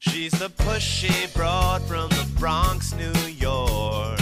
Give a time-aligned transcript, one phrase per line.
[0.00, 4.18] She's the pushy broad from the Bronx, New York.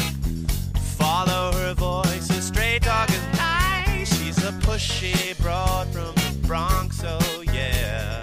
[0.97, 4.13] Follow her voice, a stray dog is nice.
[4.19, 8.21] She's a pushy broad from the Bronx, oh yeah.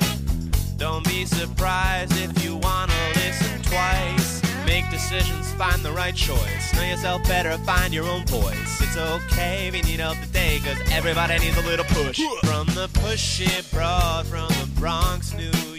[0.75, 4.41] Don't be surprised if you wanna listen twice.
[4.65, 6.73] Make decisions, find the right choice.
[6.73, 8.81] Know yourself better, find your own voice.
[8.81, 12.19] It's okay if you need help today, cause everybody needs a little push.
[12.43, 15.74] From the pushy broad from the Bronx, New York.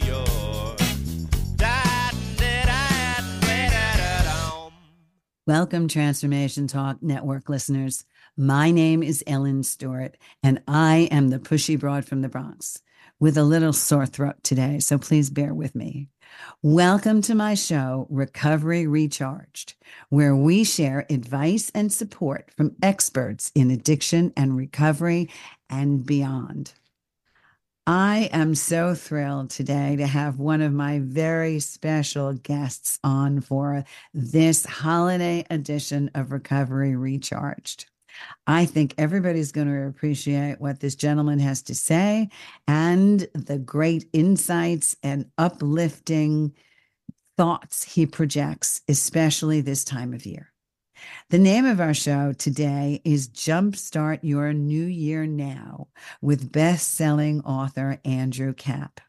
[5.46, 8.04] Welcome, Transformation Talk Network listeners.
[8.36, 12.82] My name is Ellen Stewart, and I am the pushy broad from the Bronx
[13.20, 16.08] with a little sore throat today, so please bear with me.
[16.62, 19.74] Welcome to my show, Recovery Recharged,
[20.08, 25.30] where we share advice and support from experts in addiction and recovery
[25.70, 26.72] and beyond.
[27.88, 33.84] I am so thrilled today to have one of my very special guests on for
[34.12, 37.86] this holiday edition of Recovery Recharged.
[38.44, 42.28] I think everybody's going to appreciate what this gentleman has to say
[42.66, 46.54] and the great insights and uplifting
[47.36, 50.50] thoughts he projects, especially this time of year.
[51.30, 55.88] The name of our show today is Jumpstart Your New Year Now
[56.20, 59.00] with best selling author Andrew Kap.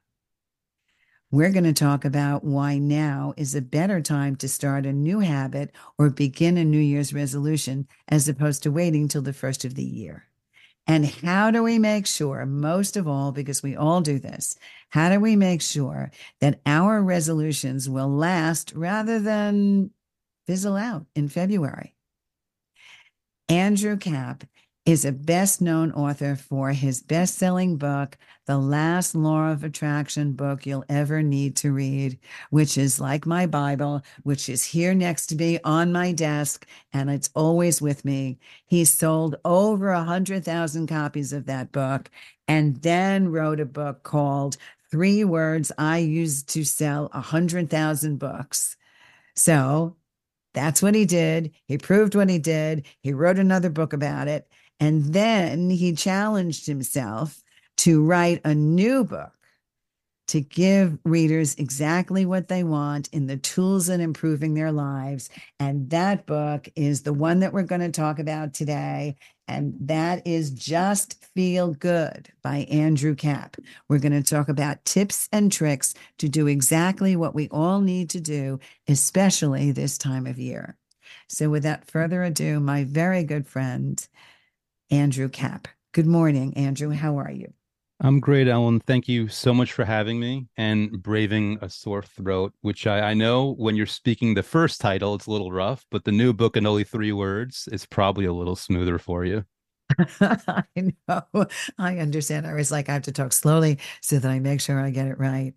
[1.30, 5.20] We're going to talk about why now is a better time to start a new
[5.20, 9.76] habit or begin a New Year's resolution as opposed to waiting till the first of
[9.76, 10.24] the year.
[10.88, 14.56] And how do we make sure, most of all, because we all do this,
[14.90, 19.92] how do we make sure that our resolutions will last rather than
[20.48, 21.94] fizzle out in February?
[23.50, 24.46] Andrew Kap
[24.88, 30.32] is a best known author for his best selling book, The Last Law of Attraction
[30.32, 32.18] book you'll ever need to read,
[32.52, 37.10] which is like my Bible, which is here next to me on my desk, and
[37.10, 38.40] it's always with me.
[38.66, 42.10] He sold over a 100,000 copies of that book
[42.48, 44.56] and then wrote a book called
[44.90, 48.78] Three Words I Used to Sell a 100,000 Books.
[49.36, 49.98] So
[50.54, 51.52] that's what he did.
[51.66, 52.86] He proved what he did.
[53.02, 54.48] He wrote another book about it.
[54.80, 57.42] And then he challenged himself
[57.78, 59.37] to write a new book
[60.28, 65.30] to give readers exactly what they want in the tools in improving their lives.
[65.60, 69.16] And that book is the one that we're going to talk about today.
[69.48, 73.56] And that is Just Feel Good by Andrew Kap.
[73.88, 78.10] We're going to talk about tips and tricks to do exactly what we all need
[78.10, 80.76] to do, especially this time of year.
[81.30, 84.06] So, without further ado, my very good friend,
[84.90, 85.70] Andrew Kap.
[85.94, 86.92] Good morning, Andrew.
[86.92, 87.54] How are you?
[88.00, 88.80] I'm great, Ellen.
[88.80, 93.14] Thank you so much for having me and braving a sore throat, which I, I
[93.16, 96.56] know when you're speaking the first title, it's a little rough, but the new book
[96.58, 99.46] in only three words is probably a little smoother for you.
[100.22, 100.64] I
[101.08, 101.48] know.
[101.80, 102.46] I understand.
[102.46, 105.08] I was like, I have to talk slowly so that I make sure I get
[105.08, 105.54] it right.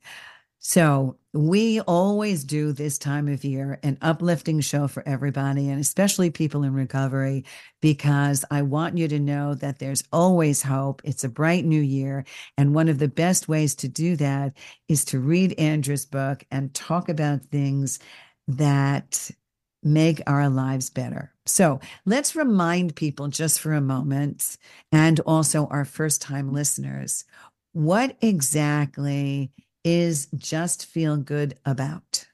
[0.63, 6.29] So, we always do this time of year an uplifting show for everybody, and especially
[6.31, 7.45] people in recovery,
[7.81, 11.01] because I want you to know that there's always hope.
[11.05, 12.25] It's a bright new year.
[12.59, 14.53] And one of the best ways to do that
[14.89, 17.99] is to read Andrew's book and talk about things
[18.49, 19.31] that
[19.83, 21.33] make our lives better.
[21.47, 24.59] So let's remind people just for a moment,
[24.93, 27.25] and also our first time listeners,
[27.73, 29.53] what exactly
[29.85, 32.27] is Just Feel Good about?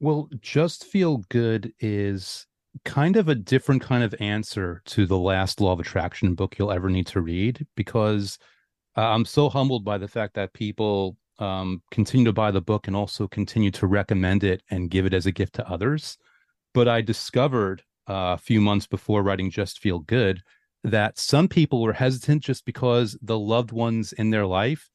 [0.00, 2.46] Well, Just Feel Good is
[2.84, 6.72] kind of a different kind of answer to the last law of attraction book you'll
[6.72, 8.38] ever need to read because
[8.96, 12.86] uh, I'm so humbled by the fact that people um, continue to buy the book
[12.86, 16.16] and also continue to recommend it and give it as a gift to others.
[16.74, 20.40] But I discovered uh, a few months before writing Just Feel Good
[20.84, 24.88] that some people were hesitant just because the loved ones in their life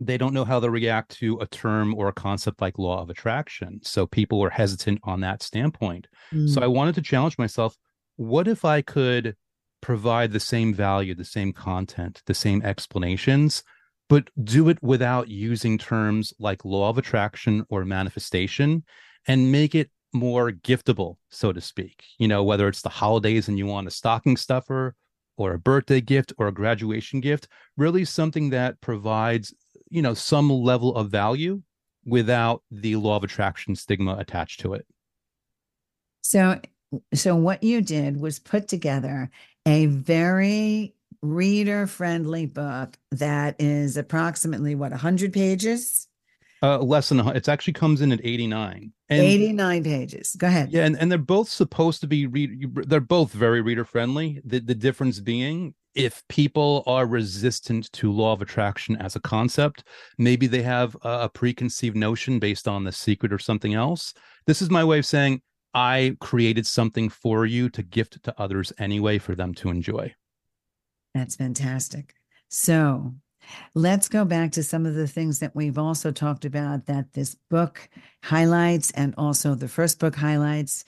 [0.00, 3.10] they don't know how to react to a term or a concept like law of
[3.10, 3.80] attraction.
[3.82, 6.08] So people are hesitant on that standpoint.
[6.32, 6.48] Mm.
[6.48, 7.76] So I wanted to challenge myself
[8.16, 9.36] what if I could
[9.80, 13.62] provide the same value, the same content, the same explanations,
[14.08, 18.84] but do it without using terms like law of attraction or manifestation
[19.26, 22.04] and make it more giftable, so to speak.
[22.18, 24.94] You know, whether it's the holidays and you want a stocking stuffer
[25.36, 29.54] or a birthday gift or a graduation gift, really something that provides
[29.92, 31.62] you know some level of value
[32.04, 34.86] without the law of attraction stigma attached to it
[36.22, 36.58] so
[37.14, 39.30] so what you did was put together
[39.66, 46.08] a very reader friendly book that is approximately what 100 pages
[46.62, 48.92] Uh, less than it actually comes in at 89.
[49.08, 50.36] And, 89 pages.
[50.36, 50.72] Go ahead.
[50.72, 54.40] Yeah, and, and they're both supposed to be read they're both very reader friendly.
[54.44, 59.84] The the difference being if people are resistant to law of attraction as a concept,
[60.18, 64.14] maybe they have a, preconceived notion based on the secret or something else.
[64.46, 65.42] This is my way of saying
[65.74, 70.14] I created something for you to gift to others anyway for them to enjoy.
[71.14, 72.14] That's fantastic.
[72.48, 73.14] So
[73.74, 77.36] let's go back to some of the things that we've also talked about that this
[77.50, 77.88] book
[78.22, 80.84] highlights and also the first book highlights.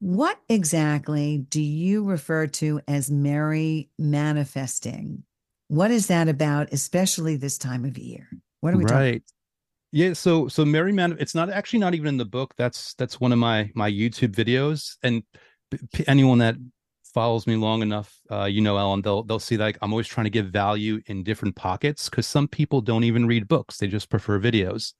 [0.00, 5.24] What exactly do you refer to as Merry manifesting?
[5.66, 8.28] What is that about, especially this time of year?
[8.60, 9.12] What are we right.
[9.14, 9.22] talking?
[9.90, 12.54] Yeah, so so Merry Man, it's not actually not even in the book.
[12.56, 15.22] That's that's one of my my YouTube videos, and
[15.70, 16.56] p- anyone that
[17.14, 20.24] follows me long enough, uh, you know, Ellen, they'll they'll see like I'm always trying
[20.24, 24.10] to give value in different pockets because some people don't even read books; they just
[24.10, 24.92] prefer videos.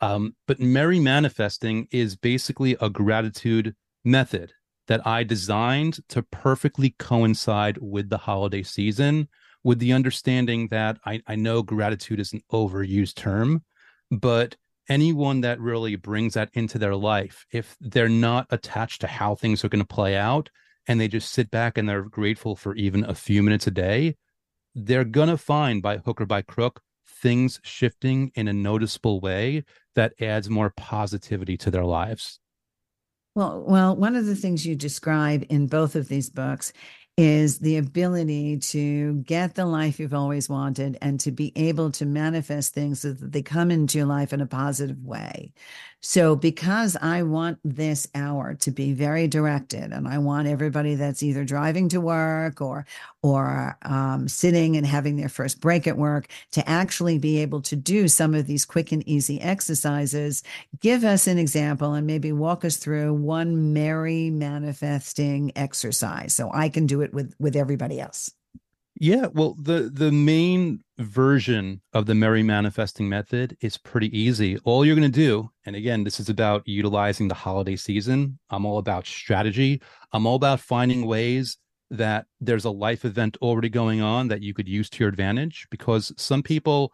[0.00, 3.74] Um, but Merry Manifesting is basically a gratitude
[4.04, 4.52] method
[4.86, 9.28] that I designed to perfectly coincide with the holiday season,
[9.62, 13.64] with the understanding that I, I know gratitude is an overused term,
[14.10, 14.56] but
[14.88, 19.64] anyone that really brings that into their life, if they're not attached to how things
[19.64, 20.50] are going to play out
[20.86, 24.16] and they just sit back and they're grateful for even a few minutes a day,
[24.74, 29.64] they're going to find by hook or by crook things shifting in a noticeable way
[29.94, 32.38] that adds more positivity to their lives.
[33.34, 36.72] Well, well, one of the things you describe in both of these books
[37.16, 42.06] is the ability to get the life you've always wanted and to be able to
[42.06, 45.52] manifest things so that they come into your life in a positive way.
[46.06, 51.22] So, because I want this hour to be very directed, and I want everybody that's
[51.22, 52.84] either driving to work or
[53.22, 57.74] or um, sitting and having their first break at work to actually be able to
[57.74, 60.42] do some of these quick and easy exercises,
[60.78, 66.68] give us an example and maybe walk us through one merry manifesting exercise, so I
[66.68, 68.30] can do it with with everybody else.
[69.00, 74.56] Yeah, well, the the main version of the merry manifesting method is pretty easy.
[74.58, 78.38] All you're going to do, and again, this is about utilizing the holiday season.
[78.50, 79.82] I'm all about strategy.
[80.12, 81.58] I'm all about finding ways
[81.90, 85.66] that there's a life event already going on that you could use to your advantage
[85.70, 86.92] because some people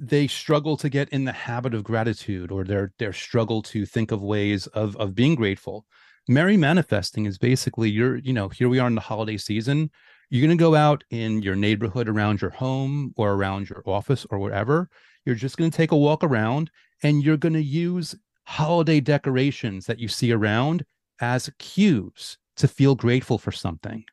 [0.00, 4.12] they struggle to get in the habit of gratitude or they're they're struggle to think
[4.12, 5.84] of ways of of being grateful.
[6.26, 9.90] Merry manifesting is basically you're, you know, here we are in the holiday season
[10.30, 14.26] you're going to go out in your neighborhood around your home or around your office
[14.30, 14.90] or wherever.
[15.24, 16.70] You're just going to take a walk around
[17.02, 18.14] and you're going to use
[18.44, 20.84] holiday decorations that you see around
[21.20, 24.04] as cues to feel grateful for something.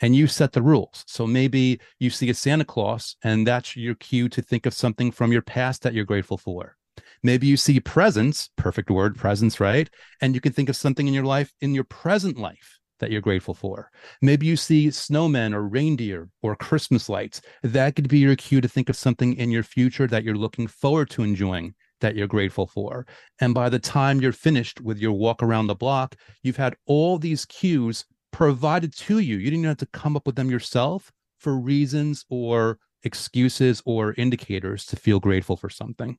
[0.00, 1.04] And you set the rules.
[1.06, 5.10] So maybe you see a Santa Claus and that's your cue to think of something
[5.10, 6.76] from your past that you're grateful for.
[7.22, 9.88] Maybe you see presents, perfect word, presents, right?
[10.20, 13.20] And you can think of something in your life, in your present life that you're
[13.20, 13.90] grateful for.
[14.22, 17.42] Maybe you see snowmen or reindeer or Christmas lights.
[17.64, 20.68] That could be your cue to think of something in your future that you're looking
[20.68, 23.06] forward to enjoying that you're grateful for.
[23.40, 26.14] And by the time you're finished with your walk around the block,
[26.44, 29.36] you've had all these cues provided to you.
[29.36, 34.86] You didn't have to come up with them yourself for reasons or excuses or indicators
[34.86, 36.18] to feel grateful for something.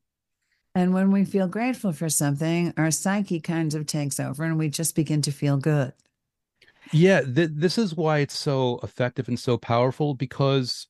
[0.75, 4.69] And when we feel grateful for something, our psyche kind of takes over and we
[4.69, 5.93] just begin to feel good.
[6.91, 10.87] Yeah, th- this is why it's so effective and so powerful because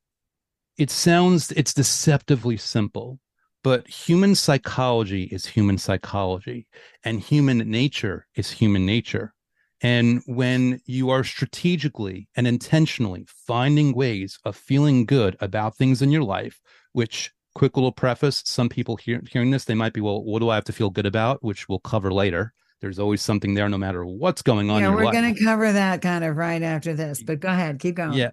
[0.78, 3.20] it sounds it's deceptively simple,
[3.64, 6.68] but human psychology is human psychology
[7.04, 9.34] and human nature is human nature.
[9.82, 16.12] And when you are strategically and intentionally finding ways of feeling good about things in
[16.12, 16.62] your life,
[16.94, 20.50] which quick little preface, some people hear, hearing this, they might be, well, what do
[20.50, 21.44] I have to feel good about?
[21.44, 25.10] Which we'll cover later there's always something there no matter what's going on yeah we're
[25.10, 28.12] going to cover that kind of right after this but go ahead keep going.
[28.12, 28.32] Yeah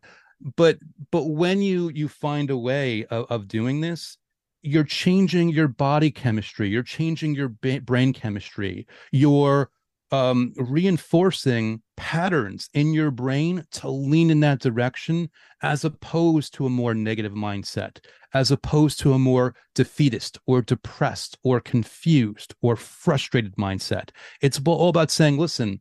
[0.57, 0.78] but
[1.12, 4.19] but when you you find a way of, of doing this
[4.62, 9.71] you're changing your body chemistry you're changing your ba- brain chemistry you're
[10.12, 15.31] um, reinforcing patterns in your brain to lean in that direction
[15.62, 17.99] as opposed to a more negative mindset
[18.33, 24.11] as opposed to a more defeatist or depressed or confused or frustrated mindset.
[24.40, 25.81] It's all about saying, listen,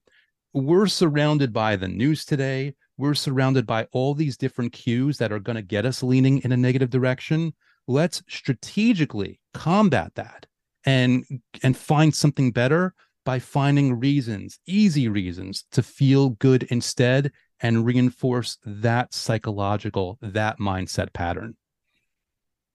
[0.53, 2.73] we're surrounded by the news today.
[2.97, 6.51] We're surrounded by all these different cues that are going to get us leaning in
[6.51, 7.53] a negative direction.
[7.87, 10.45] Let's strategically combat that
[10.85, 11.25] and
[11.61, 12.93] and find something better
[13.25, 21.13] by finding reasons, easy reasons to feel good instead and reinforce that psychological, that mindset
[21.13, 21.55] pattern.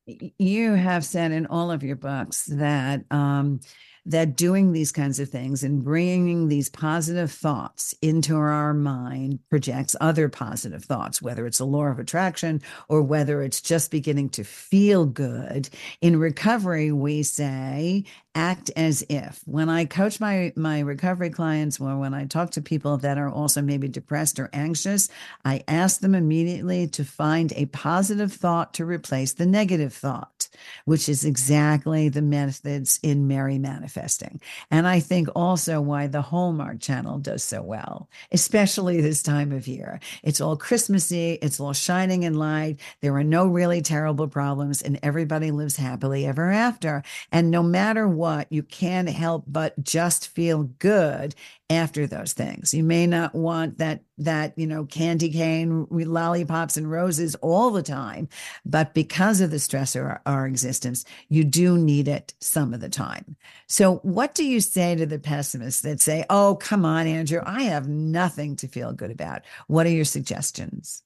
[0.07, 3.61] you have said in all of your books that um,
[4.07, 9.97] that doing these kinds of things and bringing these positive thoughts into our mind projects
[10.01, 14.45] other positive thoughts, whether it's a law of attraction or whether it's just beginning to
[14.45, 15.71] feel good.
[16.03, 18.05] In recovery, we say
[18.35, 22.61] act as if when i coach my my recovery clients or when i talk to
[22.61, 25.09] people that are also maybe depressed or anxious
[25.45, 30.49] i ask them immediately to find a positive thought to replace the negative thought
[30.85, 34.41] which is exactly the methods in Merry Manifesting.
[34.71, 39.67] And I think also why the Hallmark channel does so well, especially this time of
[39.67, 40.01] year.
[40.23, 42.81] It's all Christmassy, it's all shining in light.
[43.01, 47.03] There are no really terrible problems, and everybody lives happily ever after.
[47.33, 51.35] And no matter what, you can't help but just feel good
[51.69, 52.73] after those things.
[52.73, 57.83] You may not want that that you know candy cane lollipops and roses all the
[57.83, 58.29] time
[58.65, 62.81] but because of the stress of our, our, existence you do need it some of
[62.81, 63.37] the time.
[63.67, 67.65] So what do you say to the pessimists that say oh come on andrew i
[67.65, 69.43] have nothing to feel good about.
[69.67, 71.03] What are your suggestions?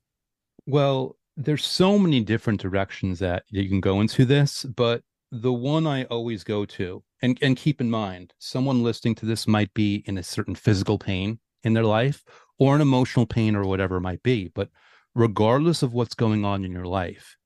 [0.66, 5.86] Well there's so many different directions that you can go into this but the one
[5.86, 10.02] i always go to and and keep in mind someone listening to this might be
[10.06, 12.24] in a certain physical pain in their life
[12.58, 14.70] or an emotional pain or whatever it might be but
[15.14, 17.36] regardless of what's going on in your life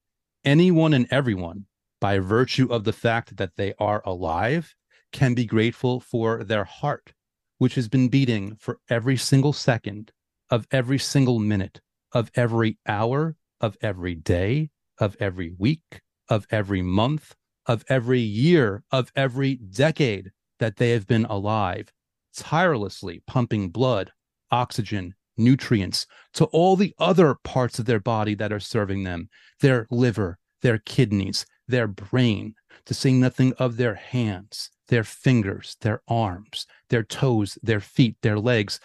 [0.45, 1.67] anyone and everyone
[2.01, 4.75] by virtue of the fact that they are alive
[5.13, 7.13] can be grateful for their heart
[7.59, 10.13] which has been beating for every single second
[10.51, 11.81] of every single minute
[12.13, 17.35] of every hour of every day of every week of every month
[17.67, 21.93] of every year of every decade that they have been alive,
[22.37, 24.11] tirelessly pumping blood,
[24.51, 29.29] oxygen, nutrients to all the other parts of their body that are serving them
[29.61, 32.55] their liver, their kidneys, their brain,
[32.85, 38.39] to say nothing of their hands, their fingers, their arms, their toes, their feet, their
[38.39, 38.81] legs,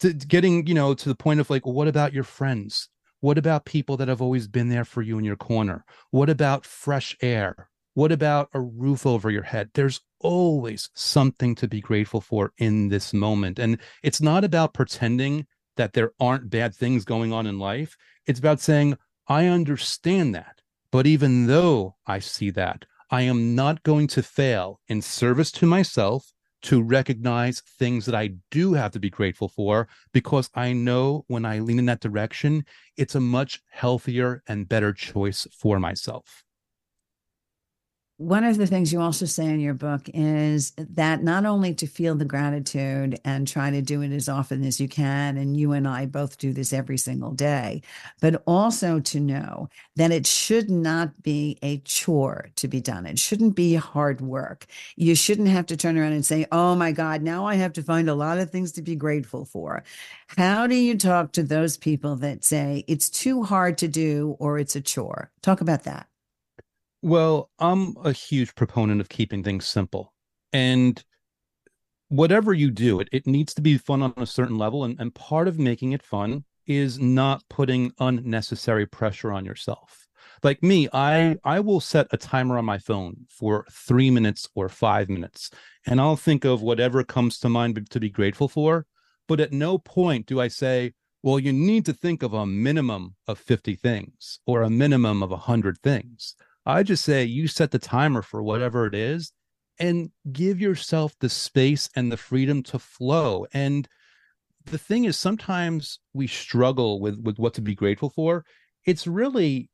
[0.00, 2.88] to getting, you know, to the point of like, what about your friends?
[3.20, 5.84] What about people that have always been there for you in your corner?
[6.10, 7.68] What about fresh air?
[7.94, 9.70] What about a roof over your head?
[9.74, 13.58] There's always something to be grateful for in this moment.
[13.58, 17.96] And it's not about pretending that there aren't bad things going on in life.
[18.26, 20.60] It's about saying, I understand that.
[20.92, 25.66] But even though I see that, I am not going to fail in service to
[25.66, 26.32] myself
[26.62, 31.44] to recognize things that I do have to be grateful for because I know when
[31.44, 32.64] I lean in that direction,
[32.96, 36.44] it's a much healthier and better choice for myself
[38.20, 41.86] one of the things you also say in your book is that not only to
[41.86, 45.72] feel the gratitude and try to do it as often as you can, and you
[45.72, 47.80] and I both do this every single day,
[48.20, 53.06] but also to know that it should not be a chore to be done.
[53.06, 54.66] It shouldn't be hard work.
[54.96, 57.82] You shouldn't have to turn around and say, oh my God, now I have to
[57.82, 59.82] find a lot of things to be grateful for.
[60.36, 64.58] How do you talk to those people that say it's too hard to do or
[64.58, 65.30] it's a chore?
[65.40, 66.09] Talk about that.
[67.02, 70.12] Well, I'm a huge proponent of keeping things simple.
[70.52, 71.02] And
[72.08, 74.84] whatever you do, it, it needs to be fun on a certain level.
[74.84, 80.06] And, and part of making it fun is not putting unnecessary pressure on yourself.
[80.42, 84.68] Like me, I I will set a timer on my phone for three minutes or
[84.68, 85.50] five minutes,
[85.86, 88.86] and I'll think of whatever comes to mind to be grateful for.
[89.28, 90.92] But at no point do I say,
[91.22, 95.30] well, you need to think of a minimum of 50 things or a minimum of
[95.30, 96.34] 100 things.
[96.70, 99.32] I just say you set the timer for whatever it is
[99.78, 103.46] and give yourself the space and the freedom to flow.
[103.52, 103.88] And
[104.66, 108.44] the thing is, sometimes we struggle with, with what to be grateful for.
[108.84, 109.70] It's really,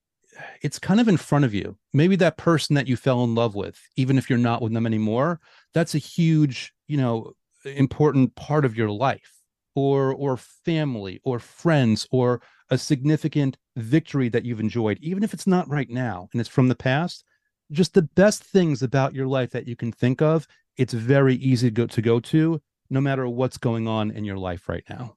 [0.62, 1.76] it's kind of in front of you.
[1.92, 4.86] Maybe that person that you fell in love with, even if you're not with them
[4.86, 5.40] anymore,
[5.74, 7.32] that's a huge, you know,
[7.64, 9.32] important part of your life
[9.74, 15.46] or or family or friends or a significant victory that you've enjoyed, even if it's
[15.46, 17.25] not right now and it's from the past,
[17.70, 20.46] just the best things about your life that you can think of,
[20.76, 24.37] it's very easy to go to, go to no matter what's going on in your
[24.37, 25.16] life right now.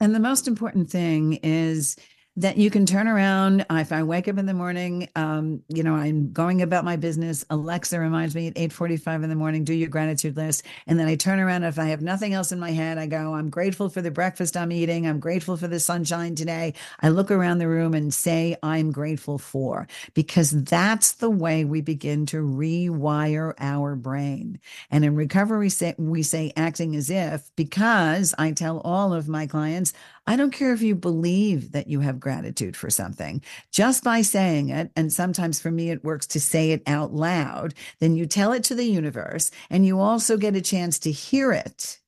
[0.00, 1.96] And the most important thing is
[2.36, 5.94] that you can turn around if i wake up in the morning um, you know
[5.94, 9.88] i'm going about my business alexa reminds me at 8.45 in the morning do your
[9.88, 10.64] gratitude list.
[10.86, 13.34] And then i turn around if i have nothing else in my head i go
[13.34, 15.06] i'm grateful for the breakfast i'm eating.
[15.06, 16.74] I'm grateful for the sunshine today.
[17.00, 21.82] I look around the room and say i'm grateful for because that's the way we
[21.82, 24.58] begin to rewire our brain.
[24.90, 29.92] And in recovery we say acting as if because i tell all of my clients
[30.26, 34.70] I don't care if you believe that you have gratitude for something, just by saying
[34.70, 34.90] it.
[34.96, 37.74] And sometimes for me, it works to say it out loud.
[38.00, 41.52] Then you tell it to the universe and you also get a chance to hear
[41.52, 42.00] it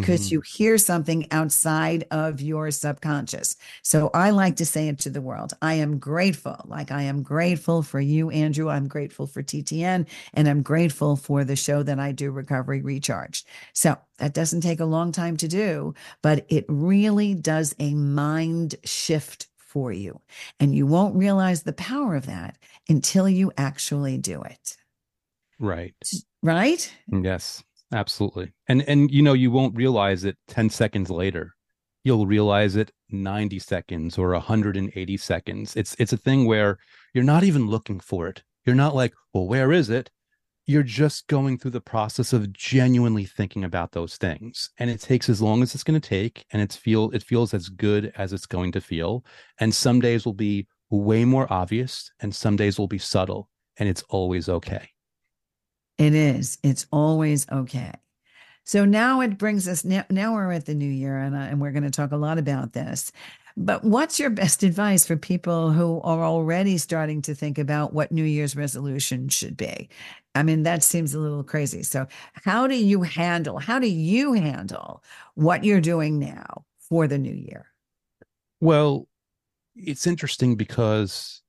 [0.00, 0.34] because mm-hmm.
[0.34, 3.56] you hear something outside of your subconscious.
[3.82, 5.52] So I like to say it to the world.
[5.62, 6.56] I am grateful.
[6.66, 8.68] Like I am grateful for you, Andrew.
[8.68, 13.46] I'm grateful for TTN and I'm grateful for the show that I do, Recovery Recharged.
[13.72, 18.76] So that doesn't take a long time to do, but it really does a mind
[18.84, 20.20] shift for you.
[20.60, 22.58] And you won't realize the power of that
[22.88, 24.76] until you actually do it.
[25.58, 25.94] Right.
[26.42, 26.92] Right?
[27.10, 27.62] Yes.
[27.92, 28.52] Absolutely.
[28.68, 31.54] And and you know, you won't realize it 10 seconds later.
[32.04, 35.76] You'll realize it 90 seconds or 180 seconds.
[35.76, 36.78] It's it's a thing where
[37.14, 38.42] you're not even looking for it.
[38.64, 40.10] You're not like, well, where is it?
[40.66, 44.70] You're just going through the process of genuinely thinking about those things.
[44.78, 47.52] And it takes as long as it's going to take and it's feel it feels
[47.52, 49.24] as good as it's going to feel.
[49.58, 53.88] And some days will be way more obvious and some days will be subtle and
[53.88, 54.91] it's always okay.
[56.02, 56.58] It is.
[56.64, 57.92] It's always okay.
[58.64, 61.60] So now it brings us now, now we're at the new year and, uh, and
[61.60, 63.12] we're going to talk a lot about this.
[63.56, 68.10] But what's your best advice for people who are already starting to think about what
[68.10, 69.90] New Year's resolution should be?
[70.34, 71.84] I mean, that seems a little crazy.
[71.84, 75.04] So, how do you handle, how do you handle
[75.34, 77.66] what you're doing now for the new year?
[78.60, 79.06] Well,
[79.76, 81.42] it's interesting because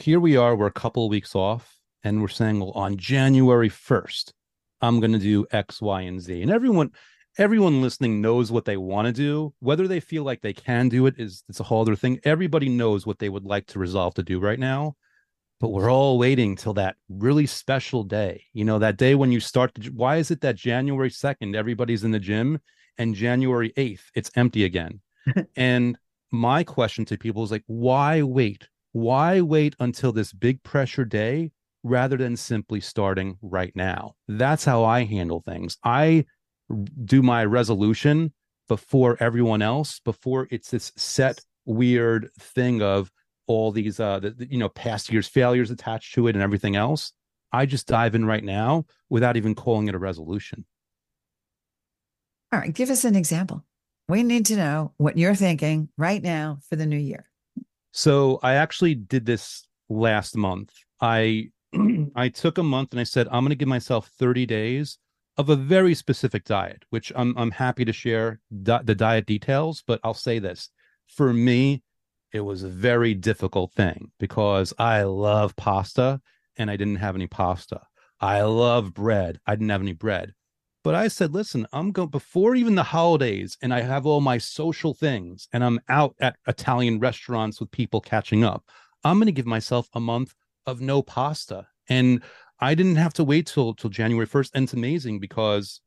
[0.00, 1.73] here we are, we're a couple of weeks off
[2.04, 4.32] and we're saying, well, on January 1st,
[4.82, 6.42] I'm going to do X, Y, and Z.
[6.42, 6.90] And everyone,
[7.38, 9.54] everyone listening knows what they want to do.
[9.60, 12.20] Whether they feel like they can do it is it's a whole other thing.
[12.24, 14.96] Everybody knows what they would like to resolve to do right now.
[15.60, 18.44] But we're all waiting till that really special day.
[18.52, 19.74] You know, that day when you start.
[19.76, 22.60] To, why is it that January 2nd, everybody's in the gym
[22.98, 25.00] and January 8th, it's empty again?
[25.56, 25.96] and
[26.30, 28.68] my question to people is like, why wait?
[28.92, 31.52] Why wait until this big pressure day
[31.84, 34.14] rather than simply starting right now.
[34.26, 35.76] That's how I handle things.
[35.84, 36.24] I
[37.04, 38.32] do my resolution
[38.68, 43.10] before everyone else, before it's this set weird thing of
[43.46, 47.12] all these uh the, you know past year's failures attached to it and everything else.
[47.52, 50.64] I just dive in right now without even calling it a resolution.
[52.52, 53.64] All right, give us an example.
[54.08, 57.28] We need to know what you're thinking right now for the new year.
[57.92, 60.72] So, I actually did this last month.
[61.00, 61.50] I
[62.14, 64.98] I took a month and I said, I'm going to give myself 30 days
[65.36, 69.82] of a very specific diet, which I'm, I'm happy to share di- the diet details.
[69.86, 70.70] But I'll say this
[71.06, 71.82] for me,
[72.32, 76.20] it was a very difficult thing because I love pasta
[76.56, 77.80] and I didn't have any pasta.
[78.20, 79.40] I love bread.
[79.46, 80.34] I didn't have any bread.
[80.82, 84.38] But I said, listen, I'm going before even the holidays and I have all my
[84.38, 88.64] social things and I'm out at Italian restaurants with people catching up.
[89.02, 90.34] I'm going to give myself a month
[90.66, 91.66] of no pasta.
[91.88, 92.22] And
[92.60, 94.50] I didn't have to wait till till January 1st.
[94.54, 95.80] And it's amazing because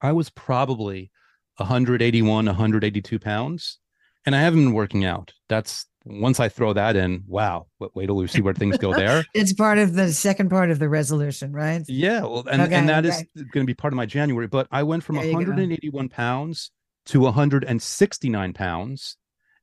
[0.00, 1.10] I was probably
[1.56, 3.78] 181, 182 pounds.
[4.26, 5.32] And I haven't been working out.
[5.48, 9.24] That's once I throw that in, wow, wait till we see where things go there.
[9.34, 11.82] it's part of the second part of the resolution, right?
[11.86, 12.22] Yeah.
[12.22, 13.26] Well, and, okay, and that okay.
[13.34, 14.46] is going to be part of my January.
[14.46, 16.70] But I went from 181 pounds
[17.06, 19.16] to 169 pounds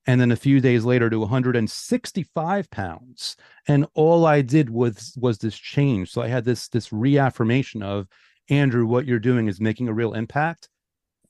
[0.08, 3.36] and then a few days later to 165 pounds.
[3.68, 6.12] And all i did was was this change.
[6.12, 8.08] So i had this this reaffirmation of
[8.50, 10.70] andrew what you're doing is making a real impact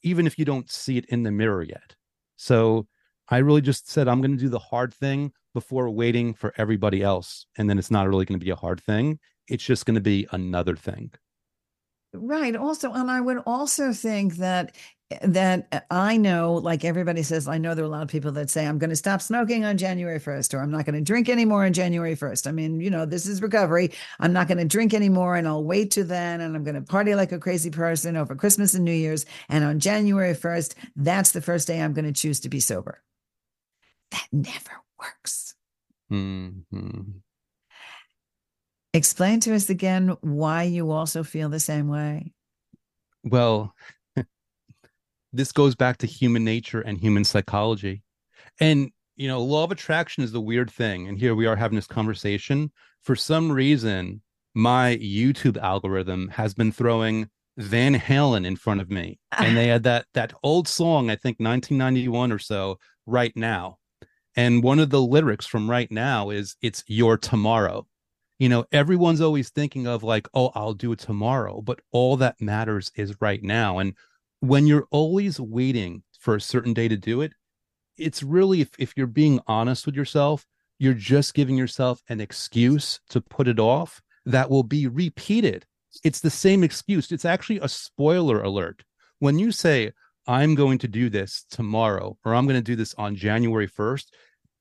[0.03, 1.95] even if you don't see it in the mirror yet.
[2.35, 2.87] So
[3.29, 7.01] i really just said i'm going to do the hard thing before waiting for everybody
[7.01, 9.19] else and then it's not really going to be a hard thing.
[9.47, 11.11] It's just going to be another thing
[12.15, 12.55] Right.
[12.55, 14.75] Also, and I would also think that
[15.21, 18.31] that uh, I know, like everybody says, I know there are a lot of people
[18.33, 21.01] that say, I'm going to stop smoking on January 1st, or I'm not going to
[21.01, 22.47] drink anymore on January 1st.
[22.47, 23.91] I mean, you know, this is recovery.
[24.19, 26.81] I'm not going to drink anymore and I'll wait to then and I'm going to
[26.81, 29.25] party like a crazy person over Christmas and New Year's.
[29.47, 33.03] And on January 1st, that's the first day I'm going to choose to be sober.
[34.11, 35.53] That never works.
[36.11, 37.01] Mm-hmm.
[38.95, 42.31] Explain to us again why you also feel the same way.
[43.25, 43.75] Well,
[45.33, 48.03] this goes back to human nature and human psychology.
[48.61, 51.09] And, you know, law of attraction is the weird thing.
[51.09, 52.71] And here we are having this conversation.
[53.01, 54.21] For some reason,
[54.53, 59.19] my YouTube algorithm has been throwing Van Halen in front of me.
[59.37, 63.77] And they had that that old song, I think 1991 or so, right now.
[64.37, 67.85] And one of the lyrics from right now is it's your tomorrow.
[68.37, 72.41] You know, everyone's always thinking of like, oh, I'll do it tomorrow, but all that
[72.41, 73.79] matters is right now.
[73.79, 73.93] And
[74.41, 77.33] when you're always waiting for a certain day to do it,
[77.97, 80.45] it's really if, if you're being honest with yourself,
[80.79, 85.65] you're just giving yourself an excuse to put it off that will be repeated.
[86.03, 87.11] It's the same excuse.
[87.11, 88.83] It's actually a spoiler alert.
[89.19, 89.91] When you say,
[90.27, 94.05] I'm going to do this tomorrow, or I'm going to do this on January 1st,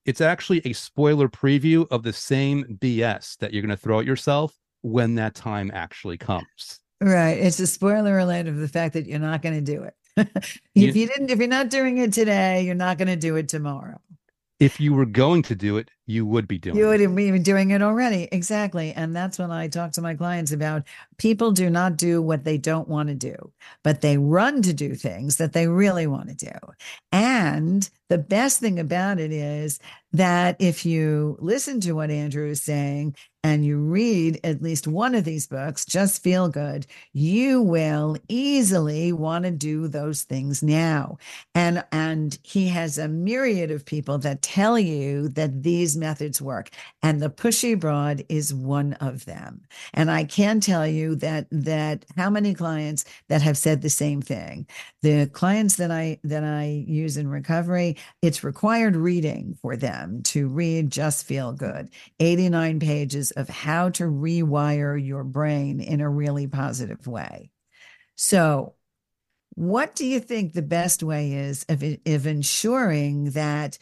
[0.04, 4.06] it's actually a spoiler preview of the same BS that you're going to throw at
[4.06, 6.80] yourself when that time actually comes.
[7.00, 7.38] Right.
[7.38, 9.94] It's a spoiler alert of the fact that you're not going to do it.
[10.16, 13.36] if you, you didn't, if you're not doing it today, you're not going to do
[13.36, 14.00] it tomorrow
[14.60, 17.14] if you were going to do it, you would be doing you would it.
[17.14, 18.28] be doing it already.
[18.30, 18.92] Exactly.
[18.92, 20.82] And that's when I talk to my clients about
[21.16, 24.94] people do not do what they don't want to do, but they run to do
[24.94, 26.58] things that they really want to do.
[27.10, 29.78] And the best thing about it is
[30.12, 35.14] that if you listen to what Andrew is saying and you read at least one
[35.14, 41.18] of these books, Just Feel Good, you will easily want to do those things now.
[41.54, 46.70] And and he has a myriad of people that tell you that these methods work.
[47.02, 49.62] And the pushy broad is one of them.
[49.92, 54.22] And I can tell you that that how many clients that have said the same
[54.22, 54.66] thing.
[55.02, 60.48] The clients that I that I use in recovery, it's required reading for them to
[60.48, 61.90] read Just Feel Good.
[62.20, 67.50] 89 pages of how to rewire your brain in a really positive way.
[68.16, 68.74] So,
[69.54, 73.78] what do you think the best way is of, of ensuring that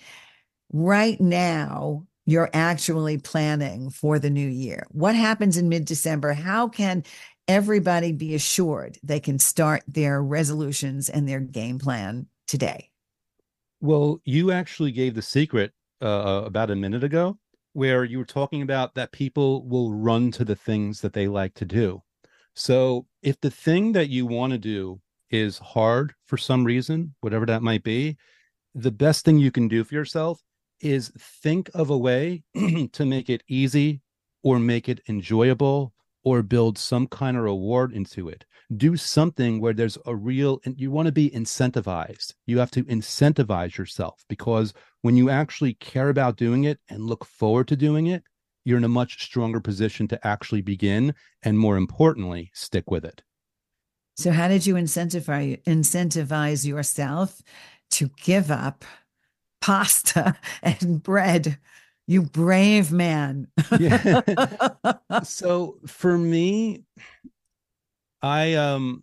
[0.73, 4.87] right now you're actually planning for the new year?
[4.91, 6.33] What happens in mid December?
[6.33, 7.05] How can
[7.49, 12.91] everybody be assured they can start their resolutions and their game plan today?
[13.81, 17.39] Well, you actually gave the secret uh, about a minute ago
[17.73, 21.55] where you were talking about that people will run to the things that they like
[21.55, 22.03] to do.
[22.55, 27.47] So if the thing that you want to do is hard for some reason, whatever
[27.47, 28.19] that might be,
[28.75, 30.41] the best thing you can do for yourself
[30.83, 32.43] is think of a way
[32.93, 34.01] to make it easy
[34.43, 35.93] or make it enjoyable
[36.25, 38.45] or build some kind of reward into it.
[38.77, 42.35] Do something where there's a real, and you want to be incentivized.
[42.47, 47.25] You have to incentivize yourself because when you actually care about doing it and look
[47.25, 48.23] forward to doing it,
[48.65, 53.23] you're in a much stronger position to actually begin and more importantly, stick with it.
[54.17, 57.43] So, how did you incentivize incentivize yourself
[57.93, 58.85] to give up
[59.63, 61.59] pasta and bread
[62.07, 63.49] you brave man.
[63.79, 64.21] yeah.
[65.23, 66.85] so for me,
[68.21, 69.03] I um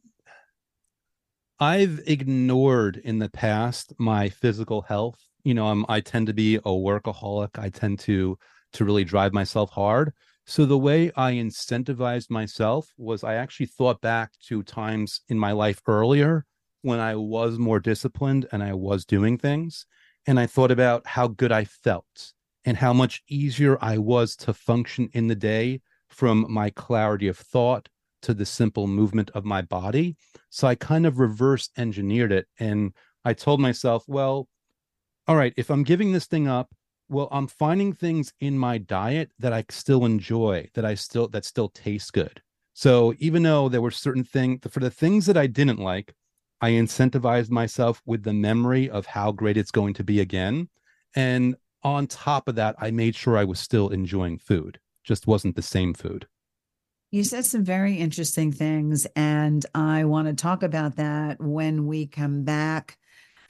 [1.60, 5.19] I've ignored in the past my physical health.
[5.43, 7.58] You know, I'm I tend to be a workaholic.
[7.58, 8.38] I tend to
[8.74, 10.13] to really drive myself hard.
[10.45, 15.52] So the way I incentivized myself was I actually thought back to times in my
[15.52, 16.45] life earlier
[16.82, 19.86] when I was more disciplined and I was doing things
[20.28, 22.34] and I thought about how good I felt
[22.66, 27.38] and how much easier I was to function in the day from my clarity of
[27.38, 27.90] thought
[28.22, 30.18] to the simple movement of my body.
[30.50, 32.48] So I kind of reverse engineered it.
[32.60, 34.48] And I told myself, well,
[35.28, 36.74] all right, if I'm giving this thing up,
[37.08, 41.46] well, I'm finding things in my diet that I still enjoy, that I still that
[41.46, 42.42] still taste good.
[42.74, 46.14] So even though there were certain things for the things that I didn't like,
[46.62, 50.69] I incentivized myself with the memory of how great it's going to be again.
[51.15, 55.56] And on top of that, I made sure I was still enjoying food, just wasn't
[55.56, 56.28] the same food.
[57.12, 62.06] You said some very interesting things, and I want to talk about that when we
[62.06, 63.00] come back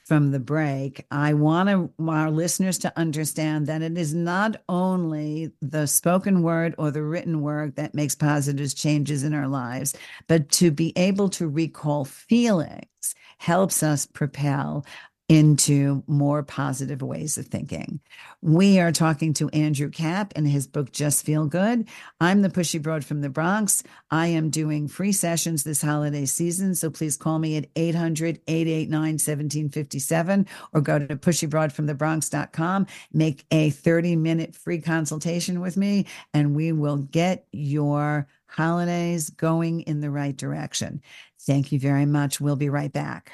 [0.06, 1.06] from the break.
[1.10, 6.90] I want our listeners to understand that it is not only the spoken word or
[6.90, 9.94] the written word that makes positive changes in our lives,
[10.26, 12.89] but to be able to recall feelings
[13.38, 14.84] helps us propel
[15.30, 18.00] into more positive ways of thinking.
[18.42, 21.86] We are talking to Andrew Kap in his book, Just Feel Good.
[22.20, 23.84] I'm the Pushy Broad from the Bronx.
[24.10, 26.74] I am doing free sessions this holiday season.
[26.74, 32.88] So please call me at 800 889 1757 or go to pushybroadfromthebronx.com.
[33.12, 39.82] Make a 30 minute free consultation with me, and we will get your holidays going
[39.82, 41.00] in the right direction.
[41.42, 42.40] Thank you very much.
[42.40, 43.32] We'll be right back.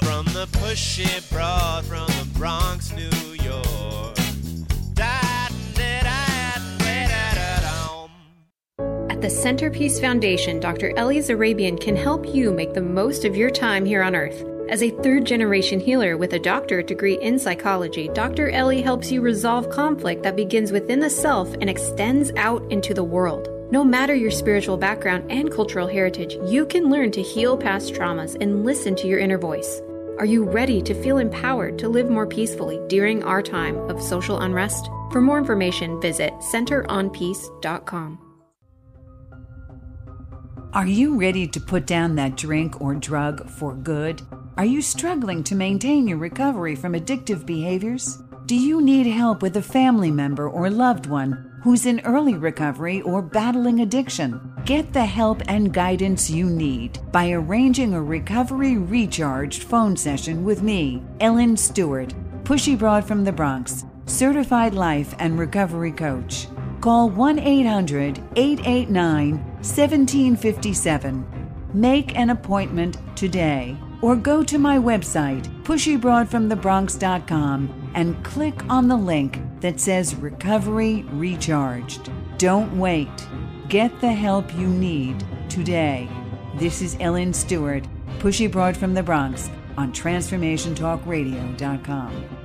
[0.00, 4.16] From the pushy broad from the Bronx, New York.
[9.20, 10.96] At the Centerpiece Foundation, Dr.
[10.96, 14.42] Ellie Zarabian can help you make the most of your time here on Earth.
[14.70, 18.48] As a third generation healer with a doctorate degree in psychology, Dr.
[18.48, 23.04] Ellie helps you resolve conflict that begins within the self and extends out into the
[23.04, 23.59] world.
[23.72, 28.36] No matter your spiritual background and cultural heritage, you can learn to heal past traumas
[28.40, 29.80] and listen to your inner voice.
[30.18, 34.40] Are you ready to feel empowered to live more peacefully during our time of social
[34.40, 34.86] unrest?
[35.12, 38.18] For more information, visit centeronpeace.com.
[40.72, 44.20] Are you ready to put down that drink or drug for good?
[44.56, 48.18] Are you struggling to maintain your recovery from addictive behaviors?
[48.46, 53.00] Do you need help with a family member or loved one who's in early recovery
[53.02, 54.52] or battling addiction?
[54.64, 60.62] Get the help and guidance you need by arranging a recovery recharged phone session with
[60.62, 66.46] me, Ellen Stewart, Pushy Broad from the Bronx, certified life and recovery coach.
[66.80, 71.26] Call 1 800 889 1757.
[71.72, 79.40] Make an appointment today or go to my website, pushybroadfromthebronx.com, and click on the link
[79.60, 82.10] that says Recovery Recharged.
[82.38, 83.08] Don't wait.
[83.68, 86.08] Get the help you need today.
[86.56, 87.84] This is Ellen Stewart,
[88.18, 92.40] Pushy Broad from the Bronx on TransformationTalkRadio.com.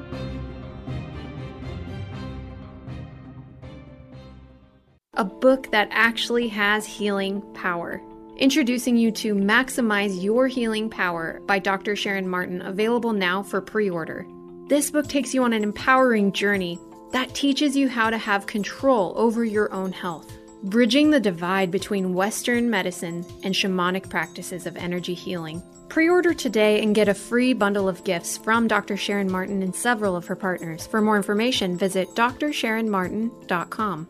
[5.18, 8.02] a book that actually has healing power.
[8.38, 11.96] Introducing you to Maximize Your Healing Power by Dr.
[11.96, 14.28] Sharon Martin, available now for pre order.
[14.68, 16.80] This book takes you on an empowering journey
[17.12, 22.16] that teaches you how to have control over your own health, bridging the divide between
[22.16, 25.62] Western medicine and shamanic practices of energy healing.
[25.88, 28.98] Pre order today and get a free bundle of gifts from Dr.
[28.98, 30.88] Sharon Martin and several of her partners.
[30.88, 34.08] For more information, visit drsharonmartin.com.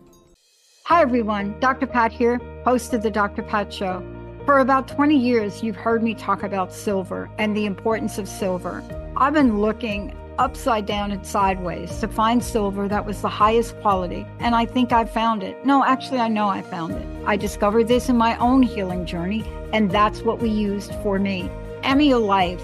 [0.85, 1.59] Hi, everyone.
[1.59, 1.87] Dr.
[1.87, 3.43] Pat here, host of The Dr.
[3.43, 4.01] Pat Show.
[4.45, 8.81] For about 20 years, you've heard me talk about silver and the importance of silver.
[9.17, 14.25] I've been looking upside down and sideways to find silver that was the highest quality,
[14.39, 15.65] and I think I found it.
[15.65, 17.07] No, actually, I know I found it.
[17.25, 19.43] I discovered this in my own healing journey,
[19.73, 21.49] and that's what we used for me.
[21.83, 22.63] Ameo Life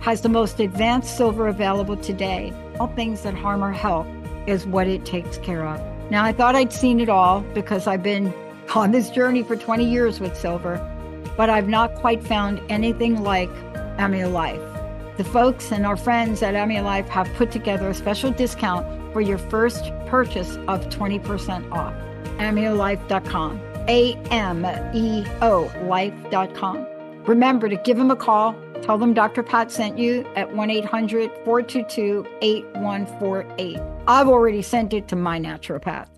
[0.00, 2.52] has the most advanced silver available today.
[2.78, 4.06] All things that harm our health
[4.46, 5.80] is what it takes care of.
[6.10, 8.32] Now, I thought I'd seen it all because I've been
[8.74, 10.78] on this journey for 20 years with silver,
[11.36, 13.50] but I've not quite found anything like
[13.98, 14.69] Ameo Life.
[15.20, 19.20] The folks and our friends at Ameo Life have put together a special discount for
[19.20, 21.92] your first purchase of 20% off.
[22.38, 23.60] AmeoLife.com.
[23.86, 26.86] A M E O Life.com.
[27.26, 28.56] Remember to give them a call.
[28.80, 29.42] Tell them Dr.
[29.42, 33.78] Pat sent you at 1 800 422 8148.
[34.08, 36.08] I've already sent it to my naturopath.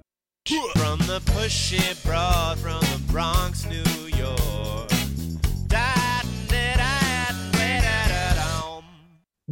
[0.77, 5.02] From the pushy broad from the Bronx, New York.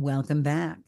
[0.00, 0.78] Welcome back.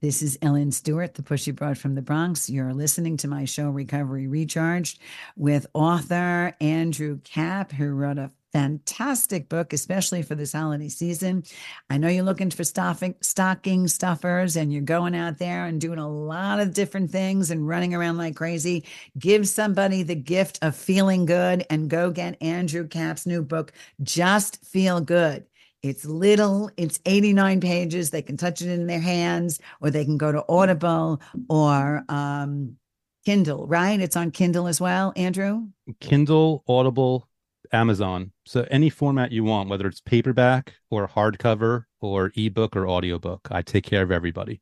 [0.00, 2.50] This is Ellen Stewart, the Pushy Broad from the Bronx.
[2.50, 4.98] You're listening to my show, Recovery Recharged,
[5.36, 11.44] with author Andrew Kap, who wrote a fantastic book, especially for this holiday season.
[11.88, 16.00] I know you're looking for stuffing, stocking stuffers and you're going out there and doing
[16.00, 18.86] a lot of different things and running around like crazy.
[19.16, 24.64] Give somebody the gift of feeling good and go get Andrew Kap's new book, Just
[24.64, 25.44] Feel Good.
[25.82, 28.10] It's little, it's 89 pages.
[28.10, 32.76] They can touch it in their hands or they can go to Audible or um,
[33.24, 34.00] Kindle, right?
[34.00, 35.68] It's on Kindle as well, Andrew?
[36.00, 37.28] Kindle, Audible,
[37.72, 38.32] Amazon.
[38.46, 43.62] So any format you want, whether it's paperback or hardcover or ebook or audiobook, I
[43.62, 44.60] take care of everybody.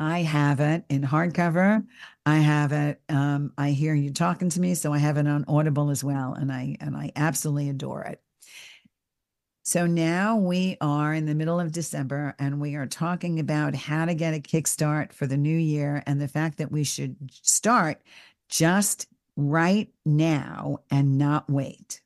[0.00, 1.84] I have it in hardcover.
[2.24, 3.02] I have it.
[3.10, 6.32] Um, I hear you talking to me, so I have it on Audible as well,
[6.32, 8.22] and I and I absolutely adore it.
[9.62, 14.04] So now we are in the middle of December, and we are talking about how
[14.06, 18.02] to get a kickstart for the new year, and the fact that we should start
[18.48, 22.00] just right now and not wait.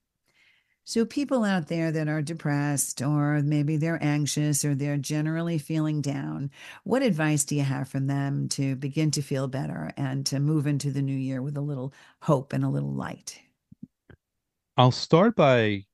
[0.86, 6.02] So, people out there that are depressed, or maybe they're anxious, or they're generally feeling
[6.02, 6.50] down,
[6.84, 10.66] what advice do you have from them to begin to feel better and to move
[10.66, 13.40] into the new year with a little hope and a little light?
[14.76, 15.86] I'll start by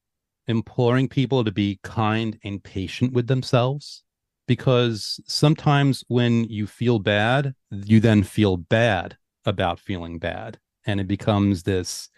[0.50, 4.02] imploring people to be kind and patient with themselves
[4.46, 10.58] because sometimes when you feel bad, you then feel bad about feeling bad.
[10.86, 12.08] And it becomes this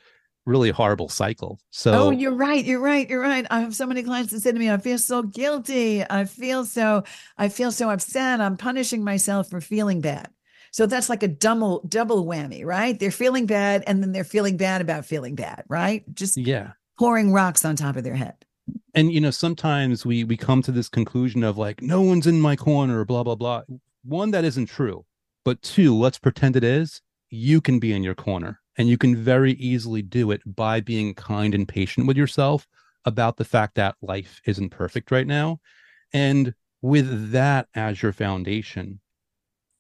[0.47, 1.61] really horrible cycle.
[1.71, 2.65] So Oh, you're right.
[2.65, 3.09] You're right.
[3.09, 3.47] You're right.
[3.51, 6.05] I have so many clients that say to me, I feel so guilty.
[6.09, 7.05] I feel so,
[7.37, 8.41] I feel so upset.
[8.41, 10.31] I'm punishing myself for feeling bad.
[10.73, 12.99] So that's like a double double whammy, right?
[12.99, 16.03] They're feeling bad and then they're feeling bad about feeling bad, right?
[16.15, 16.73] Just yeah.
[17.03, 18.37] Pouring rocks on top of their head.
[18.95, 22.41] And you know, sometimes we we come to this conclusion of like, no one's in
[22.41, 23.63] my corner, blah, blah, blah.
[24.05, 25.05] One, that isn't true.
[25.45, 27.03] But two, let's pretend it is.
[27.29, 28.61] You can be in your corner.
[28.79, 32.67] And you can very easily do it by being kind and patient with yourself
[33.05, 35.61] about the fact that life isn't perfect right now.
[36.13, 39.01] And with that as your foundation,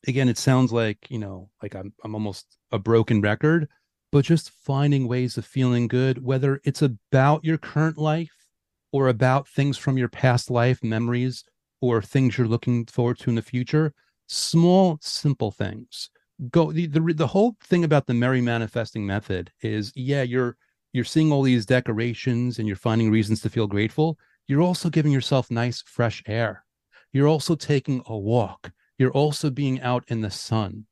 [0.08, 3.68] again, it sounds like, you know, like I'm I'm almost a broken record,
[4.12, 8.46] but just finding ways of feeling good, whether it's about your current life
[8.92, 11.44] or about things from your past life, memories,
[11.80, 13.92] or things you're looking forward to in the future,
[14.28, 16.10] small, simple things.
[16.50, 20.56] Go the, the the whole thing about the merry manifesting method is yeah, you're
[20.92, 24.18] you're seeing all these decorations and you're finding reasons to feel grateful.
[24.46, 26.64] You're also giving yourself nice fresh air.
[27.12, 28.72] You're also taking a walk.
[28.98, 30.86] You're also being out in the sun.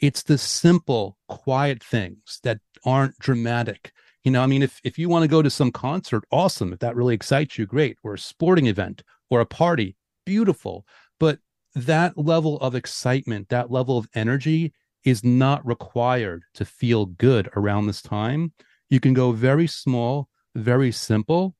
[0.00, 3.92] It's the simple, quiet things that aren't dramatic.
[4.22, 6.72] You know, I mean, if, if you want to go to some concert, awesome.
[6.72, 7.96] If that really excites you, great.
[8.04, 10.86] Or a sporting event or a party, beautiful.
[11.18, 11.38] But
[11.74, 14.72] that level of excitement, that level of energy
[15.04, 18.52] is not required to feel good around this time.
[18.90, 21.56] You can go very small, very simple.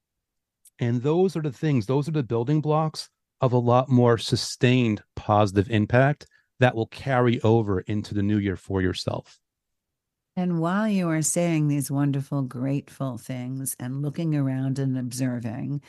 [0.79, 3.09] And those are the things, those are the building blocks
[3.41, 6.27] of a lot more sustained positive impact
[6.61, 9.41] that will carry over into the new year for yourself.
[10.37, 15.83] And while you are saying these wonderful, grateful things and looking around and observing,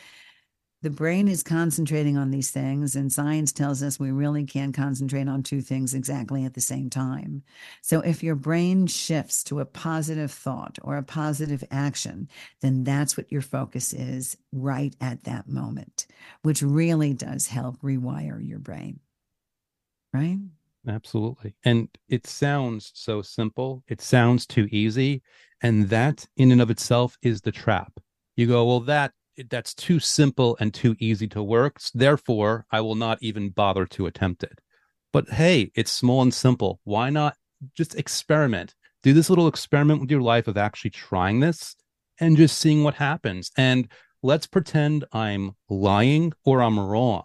[0.81, 5.27] the brain is concentrating on these things, and science tells us we really can't concentrate
[5.27, 7.43] on two things exactly at the same time.
[7.81, 12.29] So, if your brain shifts to a positive thought or a positive action,
[12.61, 16.07] then that's what your focus is right at that moment,
[16.43, 19.01] which really does help rewire your brain.
[20.13, 20.39] Right?
[20.87, 21.55] Absolutely.
[21.65, 25.21] And it sounds so simple, it sounds too easy.
[25.61, 27.99] And that, in and of itself, is the trap.
[28.37, 29.11] You go, well, that
[29.49, 31.79] that's too simple and too easy to work.
[31.93, 34.59] Therefore, I will not even bother to attempt it.
[35.11, 36.79] But hey, it's small and simple.
[36.83, 37.35] Why not
[37.75, 38.75] just experiment?
[39.03, 41.75] Do this little experiment with your life of actually trying this
[42.19, 43.51] and just seeing what happens.
[43.57, 43.87] And
[44.21, 47.23] let's pretend I'm lying or I'm wrong.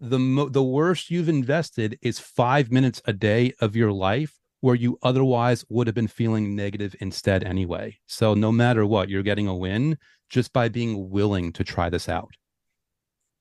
[0.00, 4.74] The mo- the worst you've invested is 5 minutes a day of your life where
[4.74, 8.00] you otherwise would have been feeling negative instead anyway.
[8.06, 9.96] So no matter what, you're getting a win
[10.28, 12.34] just by being willing to try this out.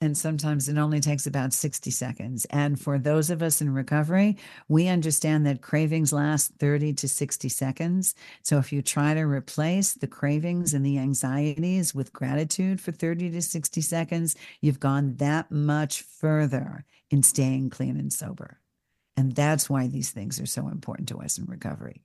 [0.02, 2.46] And sometimes it only takes about 60 seconds.
[2.52, 4.38] And for those of us in recovery,
[4.70, 8.16] we understand that cravings last 30 to 60 seconds.
[8.42, 13.32] So if you try to replace the cravings and the anxieties with gratitude for 30
[13.32, 18.62] to 60 seconds, you've gone that much further in staying clean and sober.
[19.18, 22.04] And that's why these things are so important to us in recovery.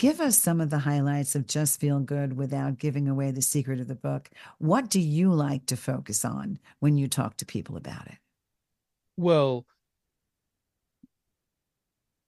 [0.00, 3.80] Give us some of the highlights of Just Feel Good without giving away the secret
[3.80, 4.30] of the book.
[4.56, 8.16] What do you like to focus on when you talk to people about it?
[9.18, 9.66] Well,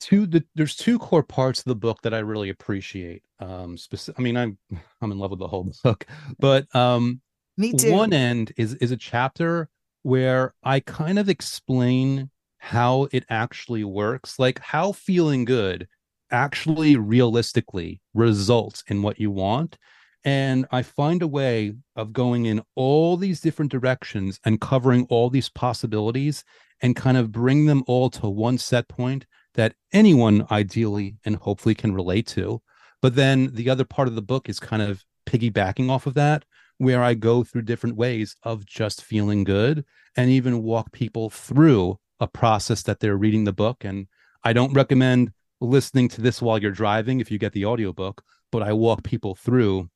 [0.01, 3.23] two the, there's two core parts of the book that I really appreciate.
[3.41, 3.79] Um,
[4.19, 4.59] I mean, I'm
[5.01, 6.07] I'm in love with the whole book,
[6.39, 7.23] but um,
[7.57, 7.91] me too.
[7.91, 9.71] One end is is a chapter
[10.03, 15.89] where I kind of explain how it actually works, like how feeling good
[16.33, 19.79] actually realistically results in what you want.
[20.25, 25.31] And I find a way of going in all these different directions and covering all
[25.31, 26.45] these possibilities
[26.81, 31.75] and kind of bring them all to one set point that anyone ideally and hopefully
[31.75, 32.63] can relate to.
[33.01, 36.45] But then the other part of the book is kind of piggybacking off of that,
[36.79, 39.85] where I go through different ways of just feeling good
[40.17, 43.85] and even walk people through a process that they're reading the book.
[43.85, 44.07] And
[44.45, 48.63] I don't recommend listening to this while you're driving if you get the audiobook, but
[48.63, 49.89] I walk people through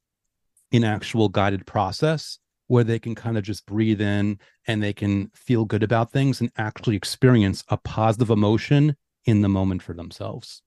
[0.73, 5.31] an actual guided process where they can kind of just breathe in and they can
[5.35, 10.63] feel good about things and actually experience a positive emotion in the moment for themselves.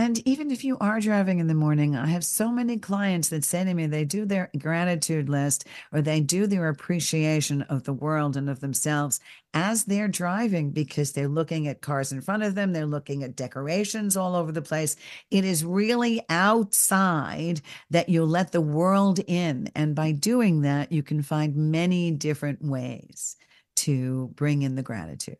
[0.00, 3.44] And even if you are driving in the morning, I have so many clients that
[3.44, 7.92] say to me they do their gratitude list or they do their appreciation of the
[7.92, 9.20] world and of themselves
[9.52, 13.36] as they're driving because they're looking at cars in front of them, they're looking at
[13.36, 14.96] decorations all over the place.
[15.30, 17.60] It is really outside
[17.90, 19.70] that you let the world in.
[19.74, 23.36] And by doing that, you can find many different ways
[23.76, 25.36] to bring in the gratitude.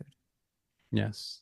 [0.93, 1.41] Yes.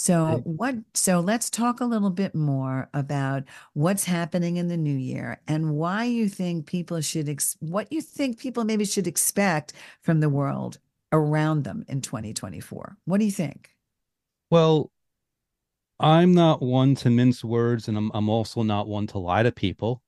[0.00, 3.42] So what so let's talk a little bit more about
[3.74, 8.00] what's happening in the new year and why you think people should ex- what you
[8.00, 10.78] think people maybe should expect from the world
[11.10, 12.96] around them in 2024.
[13.06, 13.74] What do you think?
[14.50, 14.92] Well,
[15.98, 19.50] I'm not one to mince words and I'm I'm also not one to lie to
[19.50, 20.00] people.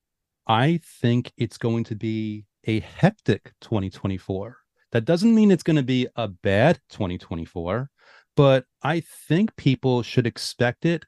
[0.47, 4.57] I think it's going to be a hectic 2024.
[4.93, 7.91] That doesn't mean it's going to be a bad 2024
[8.37, 11.05] but I think people should expect it